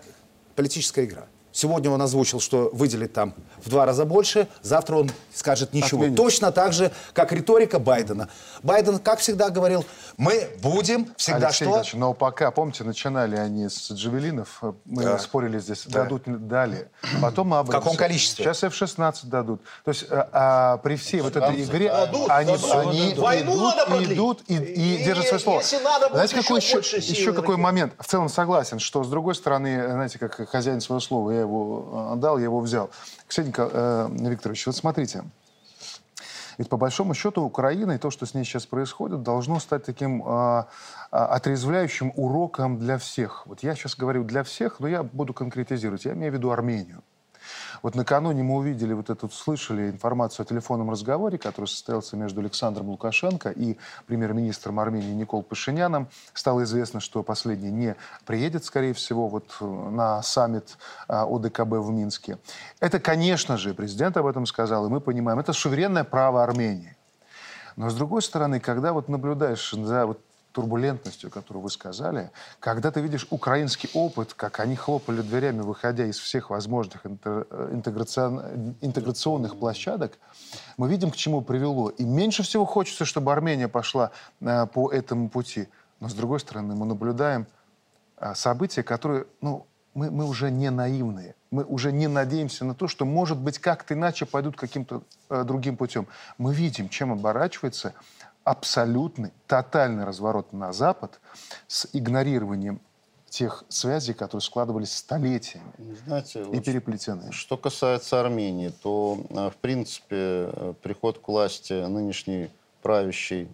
[0.55, 1.27] политическая игра.
[1.53, 3.33] Сегодня он озвучил, что выделит там
[3.65, 6.01] в два раза больше, завтра он скажет ничего.
[6.01, 6.17] Отменит.
[6.17, 8.29] Точно так же, как риторика Байдена.
[8.65, 9.85] Байден, как всегда, говорил,
[10.17, 11.77] мы будем всегда Алексей что?
[11.77, 15.19] Ильич, но пока, помните, начинали они с джавелинов, мы да.
[15.19, 16.05] спорили здесь, да.
[16.05, 16.89] дадут, дали.
[17.21, 18.43] Потом об В каком количестве?
[18.43, 19.61] Сейчас F-16 дадут.
[19.85, 23.19] То есть а, а, при всей вот этой игре дадут, они, дадут, они дадут.
[23.19, 24.13] Войну идут, надо продлить.
[24.13, 25.59] идут и, и, И держат свое слово.
[25.61, 27.93] если надо, Знаете, какой еще еще, какой момент?
[27.99, 32.39] В целом согласен, что с другой стороны, знаете, как хозяин своего слова, я его отдал,
[32.39, 32.89] я его взял.
[33.29, 35.25] Ксения э, Викторович, вот смотрите,
[36.59, 40.23] ведь по большому счету Украина и то, что с ней сейчас происходит, должно стать таким
[40.27, 40.65] э,
[41.11, 43.47] отрезвляющим уроком для всех.
[43.47, 46.05] Вот я сейчас говорю для всех, но я буду конкретизировать.
[46.05, 47.03] Я имею в виду Армению.
[47.85, 52.89] Вот накануне мы увидели, вот эту, слышали информацию о телефонном разговоре, который состоялся между Александром
[52.89, 56.09] Лукашенко и премьер-министром Армении Никол Пашиняном.
[56.33, 57.95] Стало известно, что последний не
[58.25, 62.39] приедет, скорее всего, вот э, на саммит а, ОДКБ в Минске.
[62.81, 66.97] Это, конечно же, президент об этом сказал, и мы понимаем, это суверенное право Армении.
[67.77, 70.21] Но с другой стороны, когда вот наблюдаешь за вот
[70.55, 76.19] турбулентностью, которую вы сказали, когда ты видишь украинский опыт, как они хлопали дверями, выходя из
[76.19, 80.13] всех возможных интеграцион- интеграционных площадок,
[80.77, 81.91] мы видим, к чему привело.
[81.91, 85.69] И меньше всего хочется, чтобы Армения пошла э, по этому пути.
[85.99, 87.47] Но, с другой стороны, мы наблюдаем
[88.17, 91.35] а, события, которые, ну, мы, мы уже не наивные.
[91.51, 95.77] Мы уже не надеемся на то, что, может быть, как-то иначе пойдут каким-то э, другим
[95.77, 96.07] путем.
[96.39, 97.95] Мы видим, чем оборачивается
[98.45, 101.21] абсолютный, тотальный разворот на Запад
[101.67, 102.81] с игнорированием
[103.29, 105.73] тех связей, которые складывались столетиями
[106.07, 107.33] Знаете, и вот переплетены.
[107.33, 113.49] Что касается Армении, то, э, в принципе, э, приход к власти нынешней правящей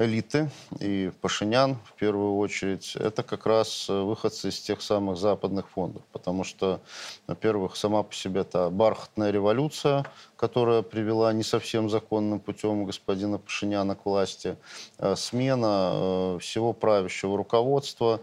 [0.00, 5.68] элиты и Пашинян, в первую очередь, это как раз э, выходцы из тех самых западных
[5.68, 6.02] фондов.
[6.10, 6.80] Потому что,
[7.26, 13.94] во-первых, сама по себе та бархатная революция, которая привела не совсем законным путем господина Пашиняна
[13.94, 14.56] к власти,
[14.98, 18.20] э, смена э, всего правящего руководства.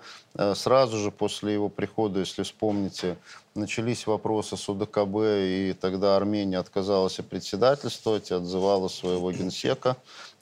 [0.53, 3.17] Сразу же после его прихода, если вспомните,
[3.55, 9.97] начались вопросы с УДКБ, и тогда Армения отказалась председательствовать и отзывала своего генсека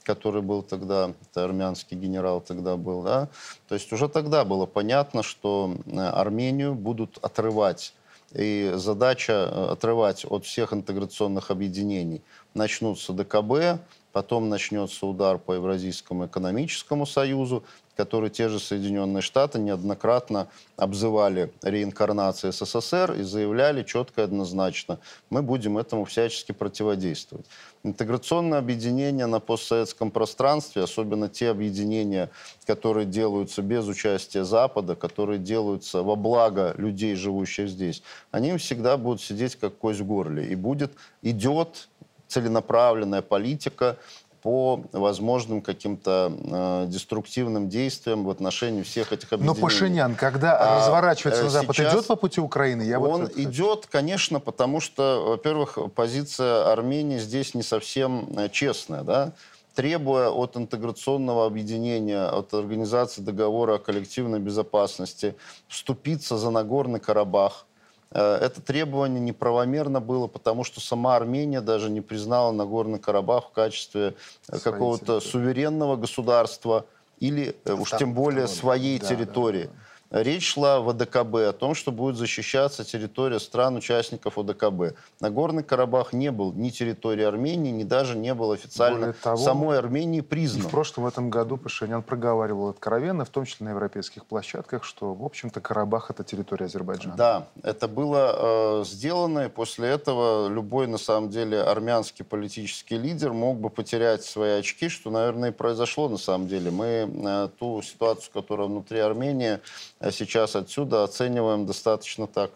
[0.06, 3.28] который был тогда, это армянский генерал тогда был, да,
[3.68, 7.92] то есть уже тогда было понятно, что э, Армению будут отрывать
[8.32, 12.22] и задача э, отрывать от всех интеграционных объединений.
[12.54, 13.80] Начнутся ДКБ,
[14.16, 17.64] потом начнется удар по Евразийскому экономическому союзу,
[17.96, 20.48] который те же Соединенные Штаты неоднократно
[20.78, 27.44] обзывали реинкарнацией СССР и заявляли четко и однозначно, мы будем этому всячески противодействовать.
[27.84, 32.30] Интеграционное объединение на постсоветском пространстве, особенно те объединения,
[32.64, 39.20] которые делаются без участия Запада, которые делаются во благо людей, живущих здесь, они всегда будут
[39.20, 40.46] сидеть как кость в горле.
[40.46, 41.88] И будет, идет
[42.28, 43.96] целенаправленная политика
[44.42, 49.60] по возможным каким-то э, деструктивным действиям в отношении всех этих Но объединений.
[49.60, 52.82] Пашинян, когда А, разворачивается э, на Запад, идет по пути Украины?
[52.82, 53.40] Я вот Он хочу.
[53.40, 59.32] идет, конечно, потому что, во-первых, позиция Армении здесь не совсем э, честная, да?
[59.74, 65.34] требуя от интеграционного объединения, от организации договора о коллективной безопасности
[65.68, 67.66] вступиться за Нагорный Карабах.
[68.10, 73.50] Э, Это требование неправомерно было, потому что сама Армения даже не признала Нагорный Карабах в
[73.50, 74.14] качестве
[74.48, 75.28] э, какого-то территории.
[75.30, 76.86] суверенного государства
[77.18, 79.70] или э, уж тем более своей Да, да, территории.
[80.10, 84.96] Речь шла в ОДКБ о том, что будет защищаться территория стран-участников ОДКБ.
[85.20, 90.20] Нагорный Карабах не был ни территорией Армении, ни даже не был официально того, самой Армении
[90.20, 90.68] признан.
[90.68, 95.24] в прошлом этом году Пашинян проговаривал откровенно, в том числе на европейских площадках, что, в
[95.24, 97.16] общем-то, Карабах— это территория Азербайджана.
[97.16, 103.32] Да, это было э, сделано, и после этого любой, на самом деле, армянский политический лидер
[103.32, 106.70] мог бы потерять свои очки, что, наверное, и произошло на самом деле.
[106.70, 109.60] Мы э, ту ситуацию, которая внутри Армении,
[110.10, 112.50] сейчас отсюда оцениваем достаточно так,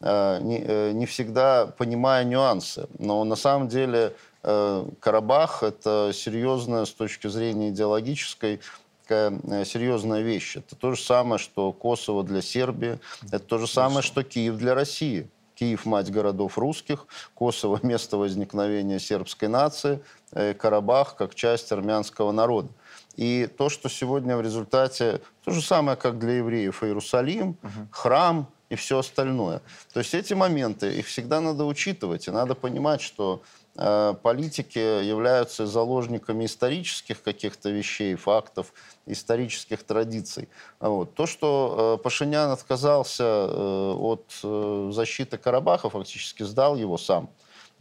[0.00, 2.88] э, не, э, не всегда понимая нюансы.
[2.98, 8.60] Но на самом деле э, Карабах– это серьезная с точки зрения идеологической
[9.02, 10.56] такая серьезная вещь.
[10.56, 14.74] Это то же самое, что Косово для Сербии, это то же самое, что Киев для
[14.74, 15.28] России.
[15.56, 22.68] Киев– мать городов русских, Косово– место возникновения сербской нации, Карабах– как часть армянского народа.
[23.16, 27.56] И то, что сегодня в результате, то же самое, как для евреев, Иерусалим,
[27.90, 29.60] храм и все остальное.
[29.92, 33.42] То есть эти моменты, их всегда надо учитывать, и надо понимать, что
[33.76, 38.72] э, политики являются заложниками исторических каких-то вещей, фактов,
[39.04, 40.48] исторических традиций.
[40.80, 41.14] Вот.
[41.14, 47.28] То, что э, Пашинян отказался э, от э, защиты Карабаха, фактически сдал его сам,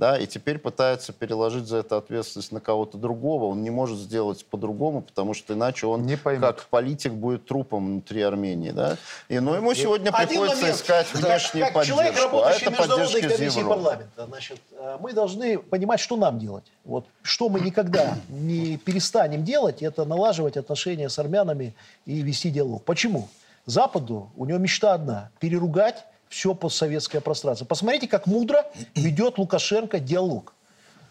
[0.01, 3.45] да, и теперь пытается переложить за это ответственность на кого-то другого.
[3.45, 6.41] Он не может сделать по-другому, потому что иначе он Не поймет.
[6.41, 8.71] как политик будет трупом внутри Армении.
[8.71, 8.97] Да?
[9.29, 10.75] И, но ему сегодня Один приходится момент.
[10.79, 12.37] искать Как- внешнюю как человек, поддержку.
[12.39, 16.65] А работающий это в Международной комиссии парламента, значит, э, мы должны понимать, что нам делать.
[16.83, 21.75] Вот, что мы никогда не перестанем делать, это налаживать отношения с армянами
[22.07, 22.83] и вести диалог.
[22.85, 23.29] Почему?
[23.67, 27.65] Западу, у него мечта одна– переругать все постсоветское пространство.
[27.65, 28.65] Посмотрите, как мудро
[28.95, 30.53] ведет Лукашенко диалог.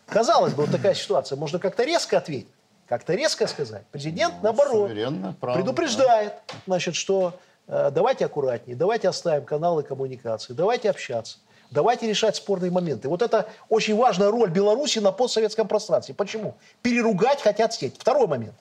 [0.06, 1.36] Казалось бы, вот такая ситуация.
[1.36, 2.48] Можно как-то резко ответить,
[2.88, 3.84] как-то резко сказать.
[3.92, 6.32] Президент, наоборот, суверенное право, предупреждает,
[6.66, 11.38] значит, что э, давайте аккуратнее, давайте оставим каналы коммуникации, давайте общаться,
[11.70, 13.08] давайте решать спорные моменты.
[13.08, 16.14] Вот это очень важная роль Беларуси на постсоветском пространстве.
[16.14, 16.56] Почему?
[16.82, 17.94] Переругать хотят сеть.
[17.98, 18.54] Второй момент.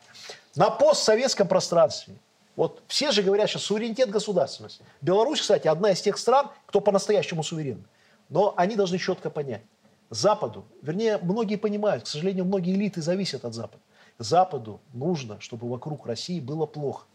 [0.55, 2.15] На постсоветском пространстве
[2.59, 4.83] вот все же говорят сейчас суверенитет государственности.
[4.99, 7.87] Беларусь, кстати, одна из тех стран, кто по-настоящему суверен.
[8.27, 9.61] Но они должны четко понять.
[10.09, 13.81] Западу, вернее, многие понимают, к сожалению, многие элиты зависят от Запада.
[14.17, 17.05] Западу нужно, чтобы вокруг России было плохо.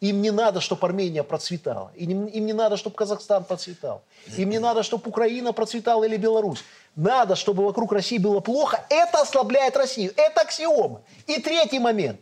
[0.00, 1.90] Им не надо, чтобы Армения процветала.
[1.96, 4.02] Им, им не надо, чтобы Казахстан процветал.
[4.36, 6.62] Им не надо, чтобы Украина процветала или Беларусь.
[6.94, 8.86] Надо, чтобы вокруг России было плохо.
[8.88, 10.12] Это ослабляет Россию.
[10.16, 11.02] Это аксиома.
[11.26, 12.20] И третий момент.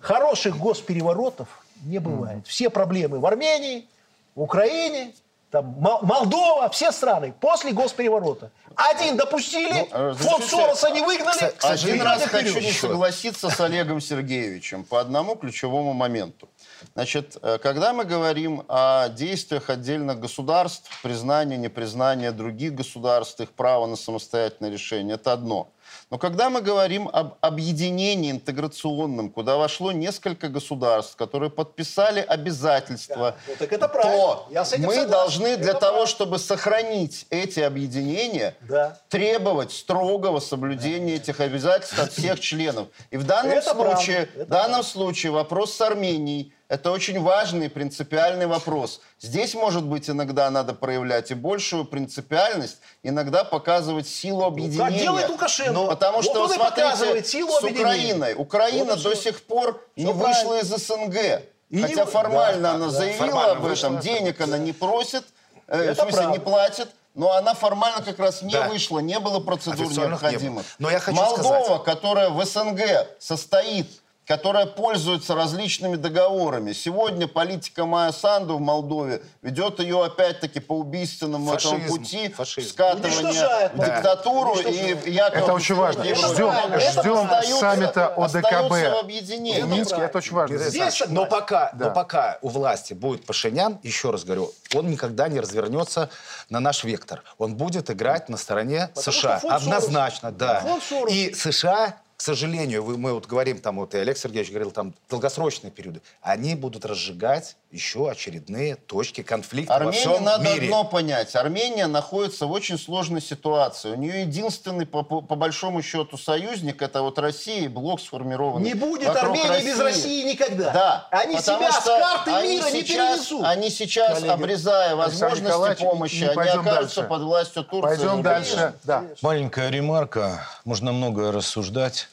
[0.00, 2.46] Хороших госпереворотов не бывает.
[2.46, 3.86] Все проблемы в Армении,
[4.34, 5.12] в Украине,
[5.50, 8.50] там, Мол- Молдова, все страны после госпереворота.
[8.74, 11.54] Один допустили, Ну, э, фонд Сороса не выгнали.
[11.62, 12.64] Один раз хочу вперед.
[12.64, 16.48] не согласиться с Олегом Сергеевичем по одному ключевому моменту.
[16.94, 23.86] Значит, э, когда мы говорим о действиях отдельных государств, признание, непризнание других государств, их право
[23.86, 25.68] на самостоятельное решение, это одно.
[26.10, 33.54] Но когда мы говорим об объединении интеграционном, куда вошло несколько государств, которые подписали обязательства, Ну,
[33.58, 35.10] так это то Я мы согласен.
[35.10, 36.06] должны для Это того, правильно.
[36.06, 38.98] чтобы сохранить эти объединения, Да.
[39.08, 42.88] требовать строгого соблюдения этих обязательств от всех членов.
[43.10, 44.82] И в данном Это случае, в данном правда.
[44.88, 49.00] случае вопрос с Арменией это очень важный принципиальный вопрос.
[49.20, 54.90] Здесь, может быть, иногда надо проявлять и большую принципиальность, иногда показывать силу объединения.
[54.90, 55.72] Ну, делает Лукашенко.
[55.72, 57.62] Но потому Вот что, и смотрите, силу с.
[57.62, 58.34] Украиной.
[58.34, 61.42] Украина Вот до сих пор не вышла из СНГ.
[61.70, 64.02] И Хотя не- формально да, она да, заявила формально об этом, вышла.
[64.02, 65.24] денег она не просит,
[65.66, 66.32] э, в смысле правда.
[66.32, 68.68] не платит, но она формально как раз не Да.
[68.68, 70.30] вышла, не было процедур Официальных не было.
[70.30, 70.66] необходимых.
[70.78, 73.88] Но я хочу Молдова, сказать- которая в СНГ состоит,
[74.26, 76.72] которая пользуется различными договорами.
[76.72, 82.68] Сегодня политика Майя Санду в Молдове ведет ее опять-таки по убийственному этому Фашизм, пути фашизм.
[82.70, 83.86] скатывания Уничтожает, в да.
[83.96, 86.02] диктатуру и якобы Это очень важно.
[86.04, 86.34] Европе.
[86.34, 89.00] Ждем- Это ждем саммита ОДКБ.
[89.00, 89.60] объединении.
[89.60, 90.58] В Минске это очень важно.
[90.58, 91.86] Здесь но пока, Да.
[91.88, 96.08] но пока у власти будет Пашинян, еще раз говорю, он никогда не развернется
[96.48, 97.22] на наш вектор.
[97.38, 99.40] Он будет играть на стороне Потому США.
[99.48, 100.64] Однозначно, да.
[101.08, 105.70] И США, к сожалению, мы вот говорим, там вот и Олег Сергеевич говорил, там долгосрочные
[105.70, 110.66] периоды, они будут разжигать еще очередные точки конфликта во Армении всем надо мире.
[110.66, 111.34] одно понять.
[111.34, 113.90] Армения находится в очень сложной ситуации.
[113.90, 118.74] У нее единственный, по, по- большому счету, союзник, это вот Россия и блок сформированный Не
[118.74, 120.70] будет Армении без России никогда.
[120.70, 121.08] Да.
[121.10, 122.96] Они потому себя с карты они мира не сейчас,
[123.26, 123.44] перенесут.
[123.44, 127.02] Они сейчас, Коллеги, обрезая возможности помощи, не они окажутся дальше.
[127.02, 127.96] под властью Турции.
[127.96, 128.74] Пойдем и дальше.
[128.84, 129.04] Да.
[129.20, 130.46] Маленькая ремарка.
[130.64, 132.08] Можно многое рассуждать,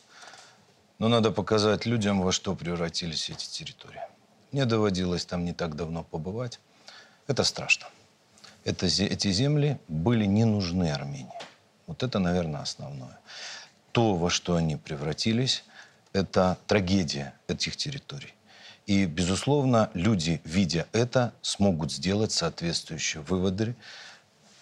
[0.98, 4.02] но надо показать людям, во что превратились эти территории.
[4.52, 6.60] Мне доводилось там не так давно побывать.
[7.28, 7.88] Это страшно.
[8.66, 11.32] Это, эти земли были не нужны Армении.
[11.88, 13.20] Вот это, наверное, основное.
[13.92, 15.64] То, во что они превратились,
[16.14, 18.34] это трагедия этих территорий.
[18.86, 23.76] И, безусловно, люди, видя это, смогут сделать соответствующие выводы,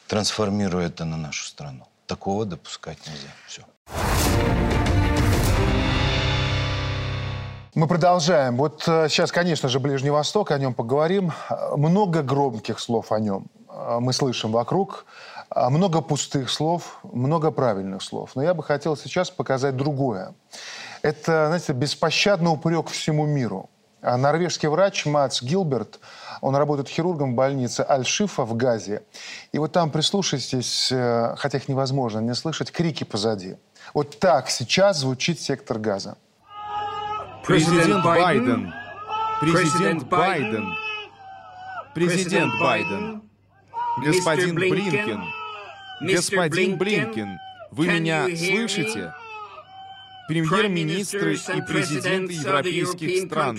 [0.07, 1.87] трансформируя это на нашу страну.
[2.05, 3.31] Такого допускать нельзя.
[3.47, 4.68] Все.
[7.76, 8.57] Мы продолжаем.
[8.57, 11.32] Вот э, сейчас, конечно же, Ближний Восток, о нем поговорим.
[11.76, 15.05] Много громких слов о нем э, мы слышим вокруг.
[15.51, 18.32] А много пустых слов, много правильных слов.
[18.34, 20.34] Но я бы хотел сейчас показать другое.
[21.03, 23.70] Это, знаете, беспощадный упрек всему миру.
[24.01, 25.99] А норвежский врач Мац Гилберт,
[26.41, 29.03] он работает хирургом в больнице Аль-Шифа в Газе.
[29.51, 33.57] И вот там прислушайтесь, э, хотя их невозможно не слышать, крики позади.
[33.93, 36.17] Вот так сейчас звучит сектор газа.
[37.49, 38.73] Президент Байден.
[39.41, 40.71] Президент Байден.
[41.95, 43.23] Президент Байден.
[44.05, 45.23] Господин Блинкен.
[45.99, 47.39] Господин Блинкен,
[47.71, 49.15] вы меня слышите?
[50.27, 53.57] Премьер-министры и президенты европейских стран,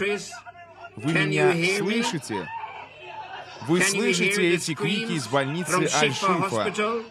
[0.95, 2.49] вы меня слышите?
[3.67, 7.03] Вы слышите эти крики из больницы Аль-Шифа,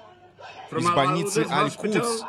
[0.72, 2.24] из больницы Аль-Кудс?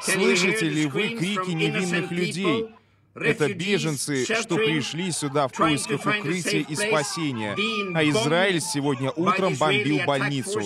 [0.00, 2.70] Слышите ли вы крики невинных людей?
[3.18, 7.54] Это беженцы, что пришли сюда в поисках укрытия и спасения.
[7.94, 10.60] А Израиль сегодня утром бомбил больницу.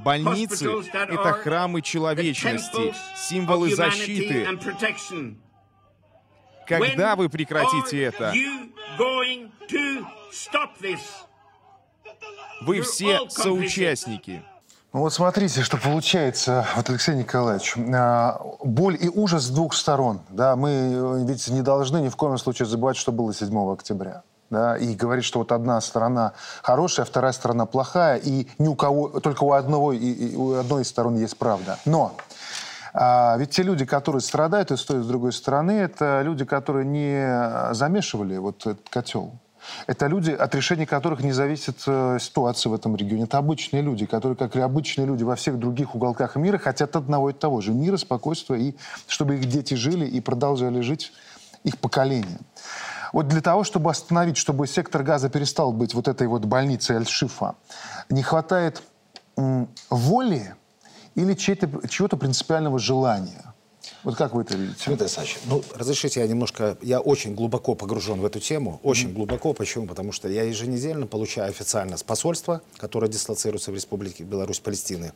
[0.00, 4.46] Больницы— это храмы человечности, символы защиты.
[6.66, 8.32] Когда вы прекратите это?
[12.62, 14.42] Вы все соучастники.
[14.94, 20.20] Ну вот смотрите, что получается, вот Алексей Николаевич, а, боль и ужас с двух сторон.
[20.28, 24.76] Да, мы ведь не должны ни в коем случае забывать, что было 7 октября да,
[24.76, 29.42] и говорит, что вот одна сторона хорошая, вторая сторона плохая, и ни у кого, только
[29.42, 31.76] у одного, и, и у одной из сторон есть правда.
[31.86, 32.14] Но
[32.92, 37.74] а, ведь те люди, которые страдают и стоят с другой стороны, это люди, которые не
[37.74, 39.32] замешивали вот этот котел.
[39.86, 43.24] Это люди, от решения которых не зависит э, ситуация в этом регионе.
[43.24, 47.30] Это обычные люди, которые, как и обычные люди во всех других уголках мира, хотят одного
[47.30, 47.72] и того же.
[47.72, 51.12] Мира, спокойствия, и чтобы их дети жили и продолжали жить
[51.62, 52.38] их поколение.
[53.12, 57.54] Вот для того, чтобы остановить, чтобы сектор газа перестал быть вот этой вот больницей Аль-Шифа,
[58.10, 58.82] не хватает
[59.36, 60.54] воли
[61.14, 63.53] или чего-то принципиального желания?
[64.04, 64.84] Вот как вы это видите?
[64.84, 69.14] Дмитрий Александрович, ну, разрешите, я немножко, я очень глубоко погружен в эту тему, очень mm-hmm.
[69.14, 69.54] глубоко.
[69.54, 69.86] Почему?
[69.86, 75.14] Потому что я еженедельно получаю официально с посольства, которое дислоцируется в Республике Беларусь-Палестины,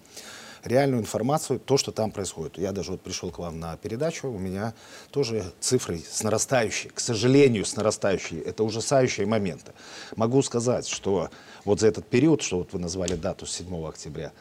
[0.64, 2.56] реальную информацию, то, что там происходит.
[2.56, 4.72] Я даже вот пришел к вам на передачу, у меня
[5.10, 8.38] тоже цифры с нарастающей, к сожалению, с нарастающей.
[8.38, 9.72] Это ужасающие моменты.
[10.16, 11.28] Могу сказать, что
[11.66, 14.32] вот за этот период, что вот вы назвали дату 7 октября,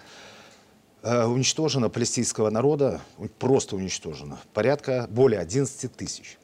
[1.04, 3.02] уничтожено палестинского народа,
[3.40, 6.38] просто уничтожено, порядка более 11 тысяч.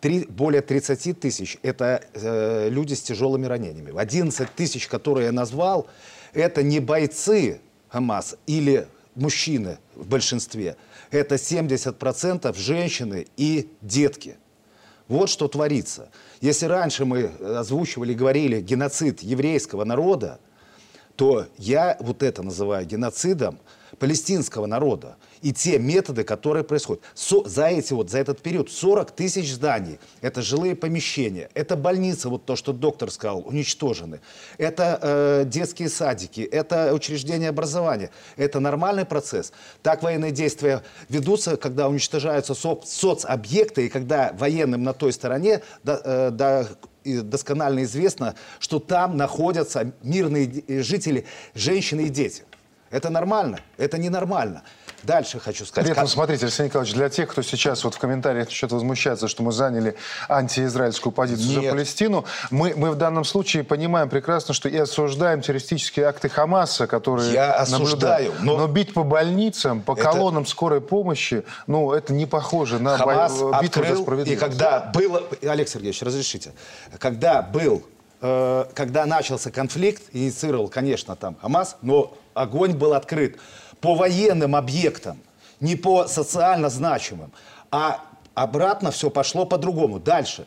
[0.00, 3.92] Три, более 30 тысяч– это э, люди с тяжелыми ранениями.
[3.96, 5.86] 11 тысяч, которые я назвал,
[6.34, 10.76] это не бойцы Хамас или мужчины в большинстве,
[11.10, 14.36] это 70% женщины и детки.
[15.08, 16.10] Вот что творится.
[16.40, 20.40] Если раньше мы озвучивали, говорили геноцид еврейского народа,
[21.16, 23.58] то я вот это называю геноцидом
[23.98, 27.02] палестинского народа и те методы, которые происходят.
[27.14, 32.28] Со, за, эти вот, за этот период 40 тысяч зданий, это жилые помещения, это больницы,
[32.28, 34.20] вот то, что доктор сказал, уничтожены,
[34.58, 38.10] это э, детские садики, это учреждения образования.
[38.36, 39.52] Это нормальный процесс.
[39.82, 46.00] Так военные действия ведутся, когда уничтожаются со, соцобъекты, и когда военным на той стороне да,
[46.04, 46.66] э, да,
[47.22, 52.44] досконально известно, что там находятся мирные жители, женщины и дети.
[52.90, 53.60] Это нормально?
[53.76, 54.62] Это ненормально.
[55.06, 55.86] Дальше хочу сказать.
[55.86, 59.44] При этом, смотрите, Алексей Николаевич, для тех, кто сейчас вот в комментариях что-то возмущается, что
[59.44, 59.94] мы заняли
[60.28, 61.62] антиизраильскую позицию Нет.
[61.62, 66.88] за Палестину, мы, мы в данном случае понимаем прекрасно, что и осуждаем террористические акты Хамаса,
[66.88, 68.58] которые Я осуждаю, но...
[68.58, 70.02] но бить по больницам, по это...
[70.02, 73.60] колоннам скорой помощи, ну, это не похоже на Хамас бо...
[73.62, 74.42] битву открыл, за справедливость.
[74.42, 75.22] И когда было...
[75.42, 76.52] Олег Сергеевич, разрешите.
[76.98, 77.84] Когда был
[78.20, 83.38] э, когда начался конфликт, инициировал, конечно, там Хамас, но огонь был открыт
[83.80, 85.18] по военным объектам,
[85.60, 87.32] не по социально значимым.
[87.70, 88.00] А
[88.34, 89.98] обратно все пошло по-другому.
[89.98, 90.46] Дальше.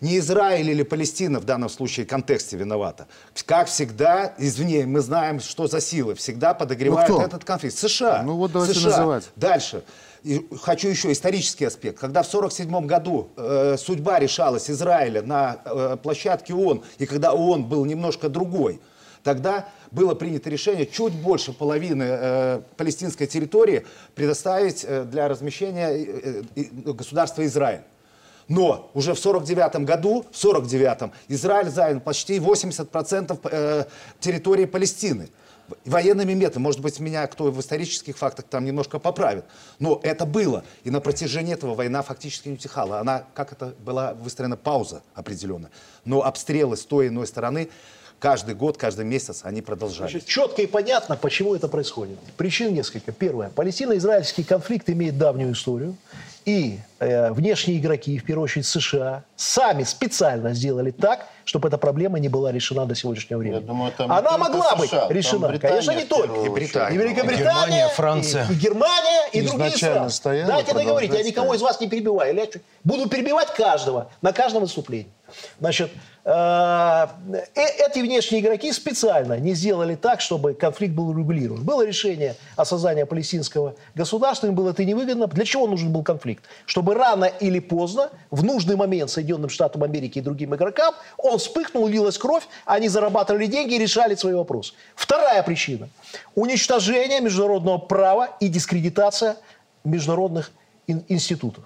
[0.00, 3.08] Не Израиль или Палестина в данном случае в контексте виновата.
[3.46, 7.76] Как всегда, извне, мы знаем, что за силы всегда подогревают ну, этот конфликт.
[7.76, 8.22] США.
[8.22, 8.90] Ну вот давайте США.
[8.90, 9.24] называть.
[9.34, 9.82] Дальше.
[10.22, 11.98] И хочу еще исторический аспект.
[11.98, 17.64] Когда в 1947 году э, судьба решалась Израиля на э, площадке ООН, и когда ООН
[17.64, 18.80] был немножко другой,
[19.24, 26.42] тогда было принято решение чуть больше половины э, палестинской территории предоставить э, для размещения э,
[26.56, 27.82] э, государства Израиль.
[28.48, 33.84] Но уже в 49 году, в 49 Израиль занял почти 80% э,
[34.20, 35.28] территории Палестины.
[35.84, 36.62] военными методами.
[36.62, 39.44] Может быть, меня кто в исторических фактах там немножко поправит.
[39.78, 40.64] Но это было.
[40.84, 43.00] И на протяжении этого война фактически не утихала.
[43.00, 45.70] Она, как это, была выстроена пауза определенная.
[46.06, 47.68] Но обстрелы с той и иной стороны
[48.18, 50.12] каждый год, каждый месяц они продолжались.
[50.12, 52.18] Значит, четко и понятно, почему это происходит.
[52.36, 53.12] Причин несколько.
[53.12, 53.50] Первое.
[53.50, 55.96] Палестино-израильский конфликт имеет давнюю историю.
[56.44, 62.18] И э, внешние игроки, в первую очередь США, сами специально сделали так, чтобы эта проблема
[62.18, 63.60] не была решена до сегодняшнего времени.
[63.60, 66.46] Я думаю, там Она могла быть США, там решена, Британия конечно, не только.
[66.46, 66.98] И Британия.
[66.98, 68.46] И Великобритания, Германия, Франция.
[68.48, 70.10] И, и Германия, и другие Изначально страны.
[70.10, 72.34] стояли, Дайте договорить, я никого из вас не перебиваю.
[72.34, 72.46] Я
[72.82, 75.12] буду перебивать каждого на каждом выступлении.
[75.60, 75.90] Значит,
[76.24, 81.62] э, э, эти внешние игроки специально не сделали так, чтобы конфликт был регулирован.
[81.64, 85.26] Было решение о создании палестинского государства, им было это невыгодно.
[85.26, 86.44] Для чего нужен был конфликт?
[86.66, 91.86] Чтобы рано или поздно, в нужный момент Соединенным Штатам Америки и другим игрокам, он вспыхнул,
[91.86, 94.74] лилась кровь, они зарабатывали деньги и решали свои вопросы.
[94.94, 95.88] Вторая причина–
[96.34, 99.36] уничтожение международного права и дискредитация
[99.84, 100.50] международных
[100.86, 101.64] ин- институтов.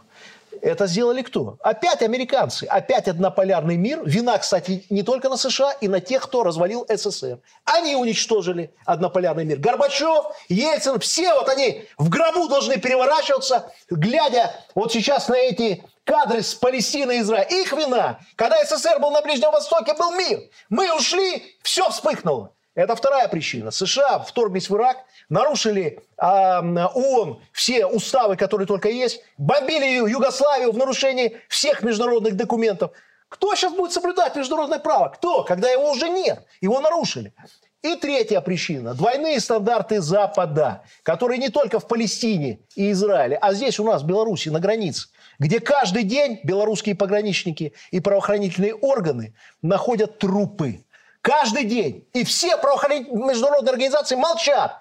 [0.63, 1.59] Это сделали кто?
[1.61, 2.65] Опять американцы.
[2.65, 4.01] Опять однополярный мир.
[4.05, 7.41] Вина, кстати, не только на США, и на тех, кто развалил СССР.
[7.65, 9.59] Они уничтожили однополярный мир.
[9.59, 16.43] Горбачев, Ельцин, все вот они в гробу должны переворачиваться, глядя вот сейчас на эти кадры
[16.43, 17.49] с Палестины и Израиля.
[17.51, 18.21] Их вина.
[18.37, 20.43] Когда СССР был на Ближнем Востоке, был мир.
[20.69, 22.53] Мы ушли, все вспыхнуло.
[22.75, 23.71] Это вторая причина.
[23.71, 26.61] США вторглись в Ирак, нарушили а,
[26.95, 32.93] ООН все уставы, которые только есть, бомбили Югославию в нарушении всех международных документов.
[33.29, 35.09] Кто сейчас будет соблюдать международное право?
[35.09, 35.43] Кто?
[35.45, 36.47] Когда его уже нет.
[36.61, 37.35] Его нарушили.
[37.83, 38.95] И третья причина.
[38.95, 44.07] Двойные стандарты Запада, которые не только в Палестине и Израиле, а здесь у нас, в
[44.07, 45.09] Беларуси, на границе,
[45.39, 50.85] где каждый день белорусские пограничники и правоохранительные органы находят трупы.
[51.23, 52.07] Каждый день.
[52.13, 54.81] И все международные организации молчат.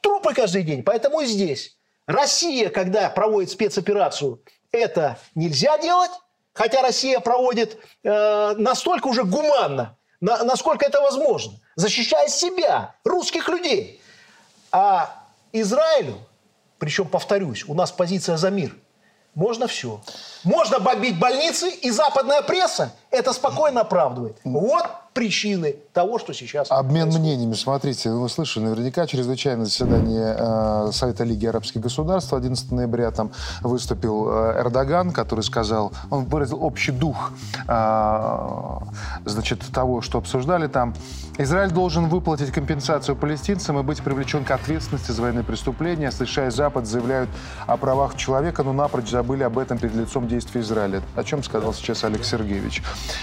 [0.00, 0.82] Трупы каждый день.
[0.82, 1.76] Поэтому и здесь.
[2.06, 4.40] Россия, когда проводит спецоперацию,
[4.70, 6.10] это нельзя делать,
[6.52, 14.00] хотя Россия проводит э, настолько уже гуманно, на- насколько это возможно, защищая себя, русских людей.
[14.70, 16.18] А Израилю,
[16.78, 18.76] причем, повторюсь, у нас позиция за мир,
[19.34, 20.00] можно все.
[20.44, 24.36] Можно бомбить больницы, и западная пресса это спокойно оправдывает.
[24.44, 24.86] Вот
[25.16, 27.20] причины того, что сейчас Обмен происходит.
[27.20, 27.54] мнениями.
[27.54, 34.28] Смотрите, вы слышали, наверняка чрезвычайное заседание э, Совета Лиги Арабских Государств 11 ноября там выступил
[34.28, 37.32] э, Эрдоган, который сказал, он выразил общий дух
[37.66, 38.78] э,
[39.24, 40.94] значит, того, что обсуждали там.
[41.38, 46.10] Израиль должен выплатить компенсацию палестинцам и быть привлечен к ответственности за военные преступления.
[46.10, 47.30] США и Запад заявляют
[47.66, 51.02] о правах человека, но напрочь забыли об этом перед лицом действий Израиля.
[51.14, 52.82] О чем сказал сейчас Олег Сергеевич.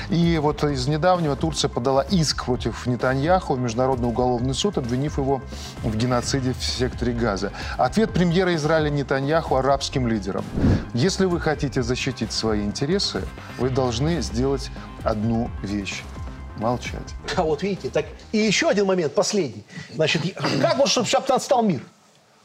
[0.09, 5.41] И вот из недавнего Турция подала иск против Нетаньяху в Международный уголовный суд, обвинив его
[5.83, 7.51] в геноциде в секторе Газа.
[7.77, 10.45] Ответ премьера Израиля Нетаньяху арабским лидерам.
[10.93, 13.23] Если вы хотите защитить свои интересы,
[13.57, 14.69] вы должны сделать
[15.03, 16.03] одну вещь–
[16.57, 17.13] молчать.
[17.35, 19.63] А вот видите, так и еще один момент, последний.
[19.93, 20.21] Значит,
[20.61, 21.81] как вот, чтобы сейчас настал мир?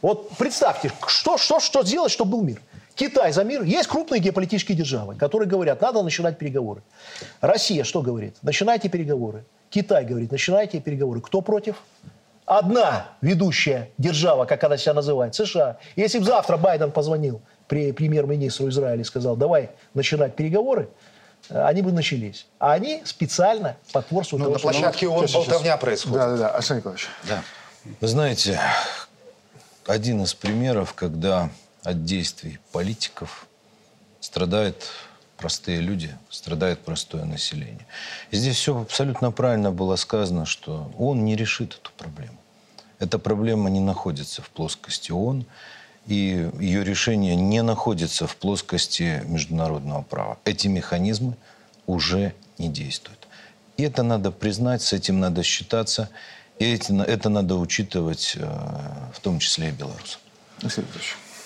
[0.00, 2.60] Вот представьте, что, что, что сделать, чтобы был мир?
[2.98, 3.62] Китай за мир.
[3.62, 6.82] Есть крупные геополитические державы, которые говорят, надо начинать переговоры.
[7.40, 8.34] Россия что говорит?
[8.42, 9.44] Начинайте переговоры.
[9.70, 11.20] Китай говорит, начинайте переговоры.
[11.20, 11.76] Кто против?
[12.44, 15.76] Одна ведущая держава, как она себя называет, США.
[15.94, 20.88] Если бы завтра Байден позвонил премьер-министру Израиля и сказал, давай начинать переговоры,
[21.50, 22.46] э, они бы начались.
[22.58, 25.46] А они специально потворствуют Ну, на площадке ООН Сейчас, сейчас.
[25.46, 26.18] болтовня происходит.
[26.18, 27.08] Да-да-да, Александр Николаевич.
[27.28, 27.42] Да.
[28.00, 28.58] Вы знаете,
[29.86, 31.50] один из примеров, когда
[31.88, 33.46] от действий политиков
[34.20, 34.90] страдают
[35.38, 37.86] простые люди, страдает простое население.
[38.30, 42.36] И здесь все абсолютно правильно было сказано, что он не решит эту проблему.
[42.98, 45.46] Эта проблема не находится в плоскости ООН,
[46.06, 50.38] и ее решение не находится в плоскости международного права.
[50.44, 51.36] Эти механизмы
[51.86, 53.28] уже не действуют.
[53.76, 56.10] И это надо признать, с этим надо считаться,
[56.58, 58.44] и эти- это надо учитывать, э,
[59.14, 60.20] в том числе и белорусам.
[60.60, 60.84] Алексей.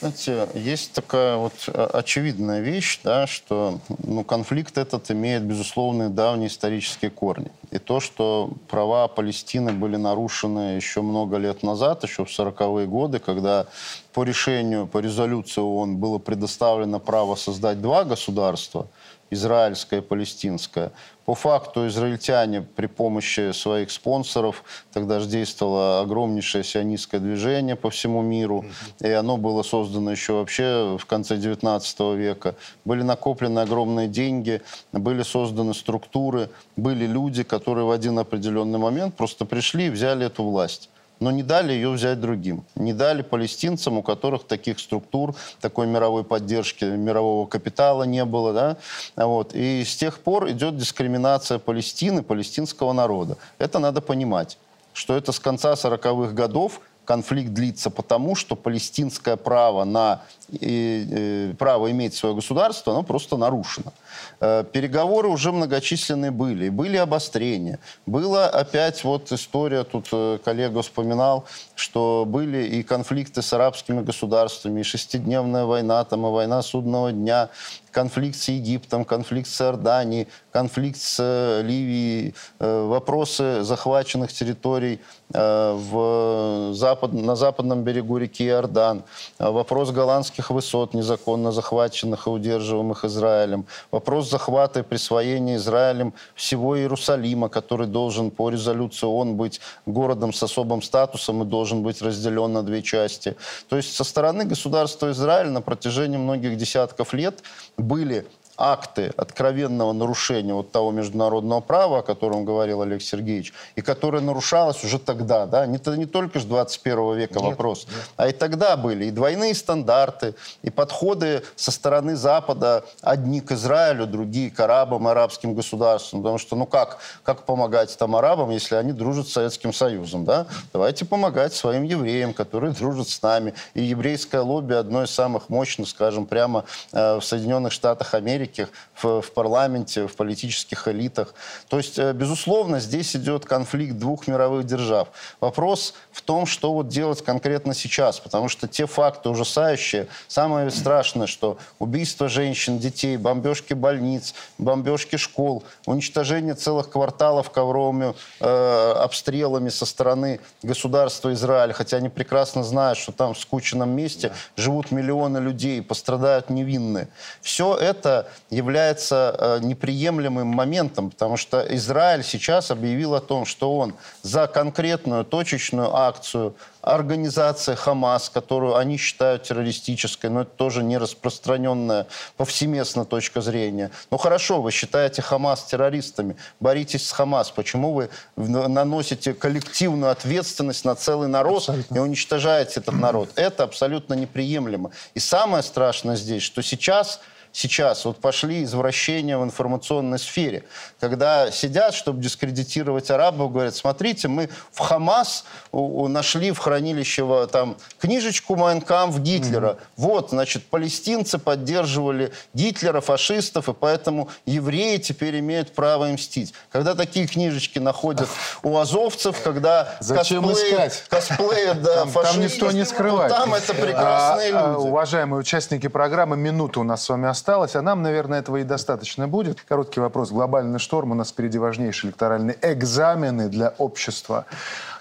[0.03, 6.49] Знаете, есть такая вот э, очевидная вещь, да, что ну, конфликт этот имеет, безусловно, давние
[6.49, 7.53] исторические корни.
[7.71, 13.21] И то, что права Палестины были нарушены еще много лет назад, еще в 40-е годы,
[13.21, 13.67] когда
[14.13, 18.89] по решению, по резолюции ООН было предоставлено право создать два государства,
[19.33, 20.93] израильское и палестинское.
[21.25, 28.23] По факту израильтяне при помощи своих спонсоров, тогда же действовало огромнейшее сионистское движение по всему
[28.23, 28.65] миру,
[29.01, 32.57] и оно было создано еще вообще в конце 19 века.
[32.85, 34.63] Были накоплены огромные деньги,
[34.93, 40.45] были созданы структуры, были люди, которые в один определенный момент просто пришли и взяли эту
[40.45, 40.91] власть
[41.23, 42.65] но не дали ее взять другим.
[42.75, 48.53] Не дали палестинцам, у которых таких структур, такой мировой поддержки, мирового капитала не было.
[48.53, 48.77] Да?
[49.17, 49.55] Вот.
[49.55, 53.37] И с тех пор идет дискриминация Палестины, палестинского народа.
[53.59, 54.59] Это надо понимать,
[54.93, 61.55] что это с конца 40-х годов конфликт длится потому, что палестинское право на и, э,
[61.59, 63.93] право иметь свое государство, оно просто нарушено.
[64.41, 67.79] Э, переговоры уже многочисленные были, были обострения.
[68.07, 71.45] Была опять вот история, тут э, коллега вспоминал,
[71.77, 77.51] что были и конфликты с арабскими государствами, и шестидневная война, там, и война судного дня,
[77.93, 85.01] конфликт с Египтом, конфликт с Иорданией, конфликт с э, Ливией, вопросы захваченных территорий
[85.31, 89.05] в запад, на западном берегу реки Иордан,
[89.39, 97.49] вопрос голландских высот, незаконно захваченных и удерживаемых Израилем, вопрос захвата и присвоения Израилем всего Иерусалима,
[97.49, 102.63] который должен по резолюции ООН быть городом с особым статусом и должен быть разделен на
[102.63, 103.37] две части.
[103.69, 107.43] То есть со стороны государства Израиль на протяжении многих десятков лет
[107.77, 108.27] были
[108.57, 114.85] акты откровенного нарушения вот того международного права, о котором говорил Олег Сергеевич, и которое нарушалось
[114.85, 117.97] уже тогда, да, не, не только с 21 века нет, вопрос, нет.
[118.17, 124.07] а и тогда были и двойные стандарты, и подходы со стороны Запада, одни к Израилю,
[124.07, 128.93] другие к арабам, арабским государствам, потому что, ну как, как помогать там арабам, если они
[128.93, 130.47] дружат с Советским Союзом, да?
[130.73, 133.55] Давайте помогать своим евреям, которые дружат с нами.
[133.75, 138.69] И еврейское лобби одно из самых мощных, скажем, прямо э, в Соединенных Штатах Америки, Америки,
[138.95, 141.35] в, в парламенте, в политических элитах.
[141.69, 145.09] То есть, э, безусловно, здесь идет конфликт двух мировых держав.
[145.41, 151.27] Вопрос в том, что вот делать конкретно сейчас, потому что те факты ужасающие, самое страшное,
[151.27, 159.87] что убийство женщин, детей, бомбежки больниц, бомбежки школ, уничтожение целых кварталов ковровыми э, обстрелами со
[159.87, 165.83] стороны государства Израиль, хотя они прекрасно знают, что там в скученном месте живут миллионы людей,
[165.83, 167.09] пострадают невинные.
[167.41, 173.95] Все это является э, неприемлемым моментом, потому что Израиль сейчас объявил о том, что он
[174.23, 182.09] за конкретную точечную акцию организация Хамас, которую они считают террористической, но это тоже не распространенная
[182.37, 183.91] повсеместно точка зрения.
[184.11, 187.51] Ну хорошо, вы считаете Хамас террористами, боритесь с Хамас.
[187.51, 191.95] Почему вы наносите коллективную ответственность на целый народ абсолютно.
[191.95, 193.31] и уничтожаете этот народ?
[193.37, 194.91] Это абсолютно неприемлемо.
[195.15, 197.21] И самое страшное здесь, что сейчас
[197.53, 198.05] сейчас.
[198.05, 200.65] Вот пошли извращения в информационной сфере,
[200.99, 208.57] когда сидят, чтобы дискредитировать арабов, говорят, смотрите, мы в Хамас нашли в хранилище там книжечку
[208.57, 209.69] Майнкамп Гитлера.
[209.69, 209.79] Mm-hmm.
[209.97, 216.55] Вот, значит, палестинцы поддерживали Гитлера, фашистов, и поэтому евреи теперь имеют право им мстить.
[216.71, 218.29] Когда такие книжечки находят
[218.63, 221.05] у азовцев, когда Зачем косплеят, искать?
[221.09, 223.31] косплеят да, там, фашистов, там никто не скрывает.
[223.31, 224.89] Ну, там это прекрасные а, люди.
[224.89, 228.63] Уважаемые участники программы, минута у нас с вами осталась осталось, а нам, наверное, этого и
[228.65, 229.61] достаточно будет.
[229.63, 230.31] Короткий вопрос.
[230.31, 231.11] Глобальный шторм.
[231.11, 234.47] У нас впереди важнейшие электоральные экзамены для общества.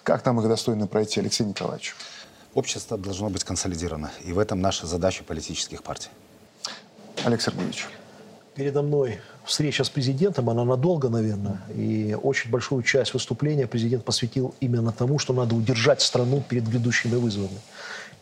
[0.01, 1.95] Как нам их достойно пройти, Алексей Николаевич?
[2.55, 4.09] Общество должно быть консолидировано.
[4.25, 6.09] И в этом наша задача политических партий.
[7.23, 7.87] Олег Сергеевич.
[8.55, 14.55] Передо мной встреча с президентом, она надолго, наверное, и очень большую часть выступления президент посвятил
[14.59, 17.59] именно тому, что надо удержать страну перед грядущими вызовами.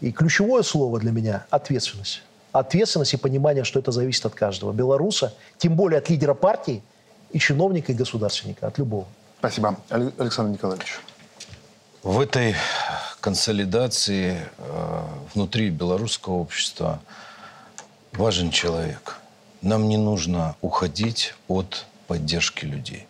[0.01, 2.21] И ключевое слово для меня– ответственность
[2.51, 6.81] ответственность и понимание, что это зависит от каждого белоруса, тем более от лидера партии
[7.31, 9.05] и чиновника, и государственника, от любого.
[9.39, 9.77] Спасибо.
[9.89, 10.99] Александр Николаевич.
[12.03, 12.55] В этой
[13.19, 15.01] консолидации э,
[15.33, 17.01] внутри белорусского общества
[18.13, 19.17] важен человек.
[19.61, 23.08] Нам не нужно уходить от поддержки людей.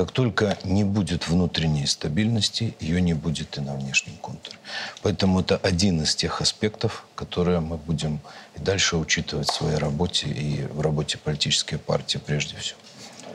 [0.00, 4.56] Как только не будет внутренней стабильности, ее не будет и на внешнем контуре.
[5.02, 8.20] Поэтому это один из тех аспектов, которые мы будем
[8.56, 12.78] и дальше учитывать в своей работе и в работе политической партии прежде всего.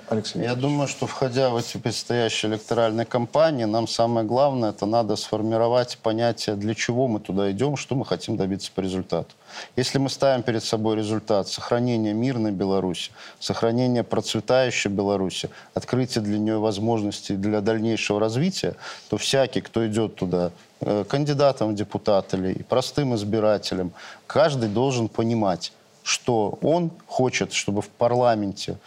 [0.10, 0.42] Алексей.
[0.42, 5.98] Я думаю, что входя в эти предстоящие электоральные кампании, нам самое главное, это надо сформировать
[5.98, 9.34] понятие, для чего мы туда идем, что мы хотим добиться по результату.
[9.76, 16.60] Если мы ставим перед собой результат сохранения мирной Беларуси, сохранения процветающей Беларуси, открытия для нее
[16.60, 18.76] возможностей для дальнейшего развития,
[19.10, 20.52] то всякий, кто идет туда,
[20.82, 23.92] э, кандидатом в депутаты или простым избирателем,
[24.28, 25.72] каждый должен понимать,
[26.06, 28.78] что он хочет, чтобы в парламенте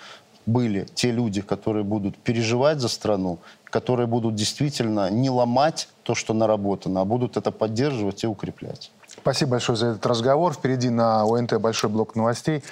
[0.49, 6.35] были те люди, которые будут переживать за страну, которые будут действительно не ломать то, что
[6.35, 8.91] наработано, а будут это поддерживать и укреплять.
[9.07, 10.55] Спасибо большое за этот разговор.
[10.55, 12.63] Впереди на ОНТ большой блок новостей.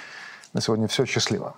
[0.53, 1.05] На сегодня все.
[1.05, 1.55] Счастливо.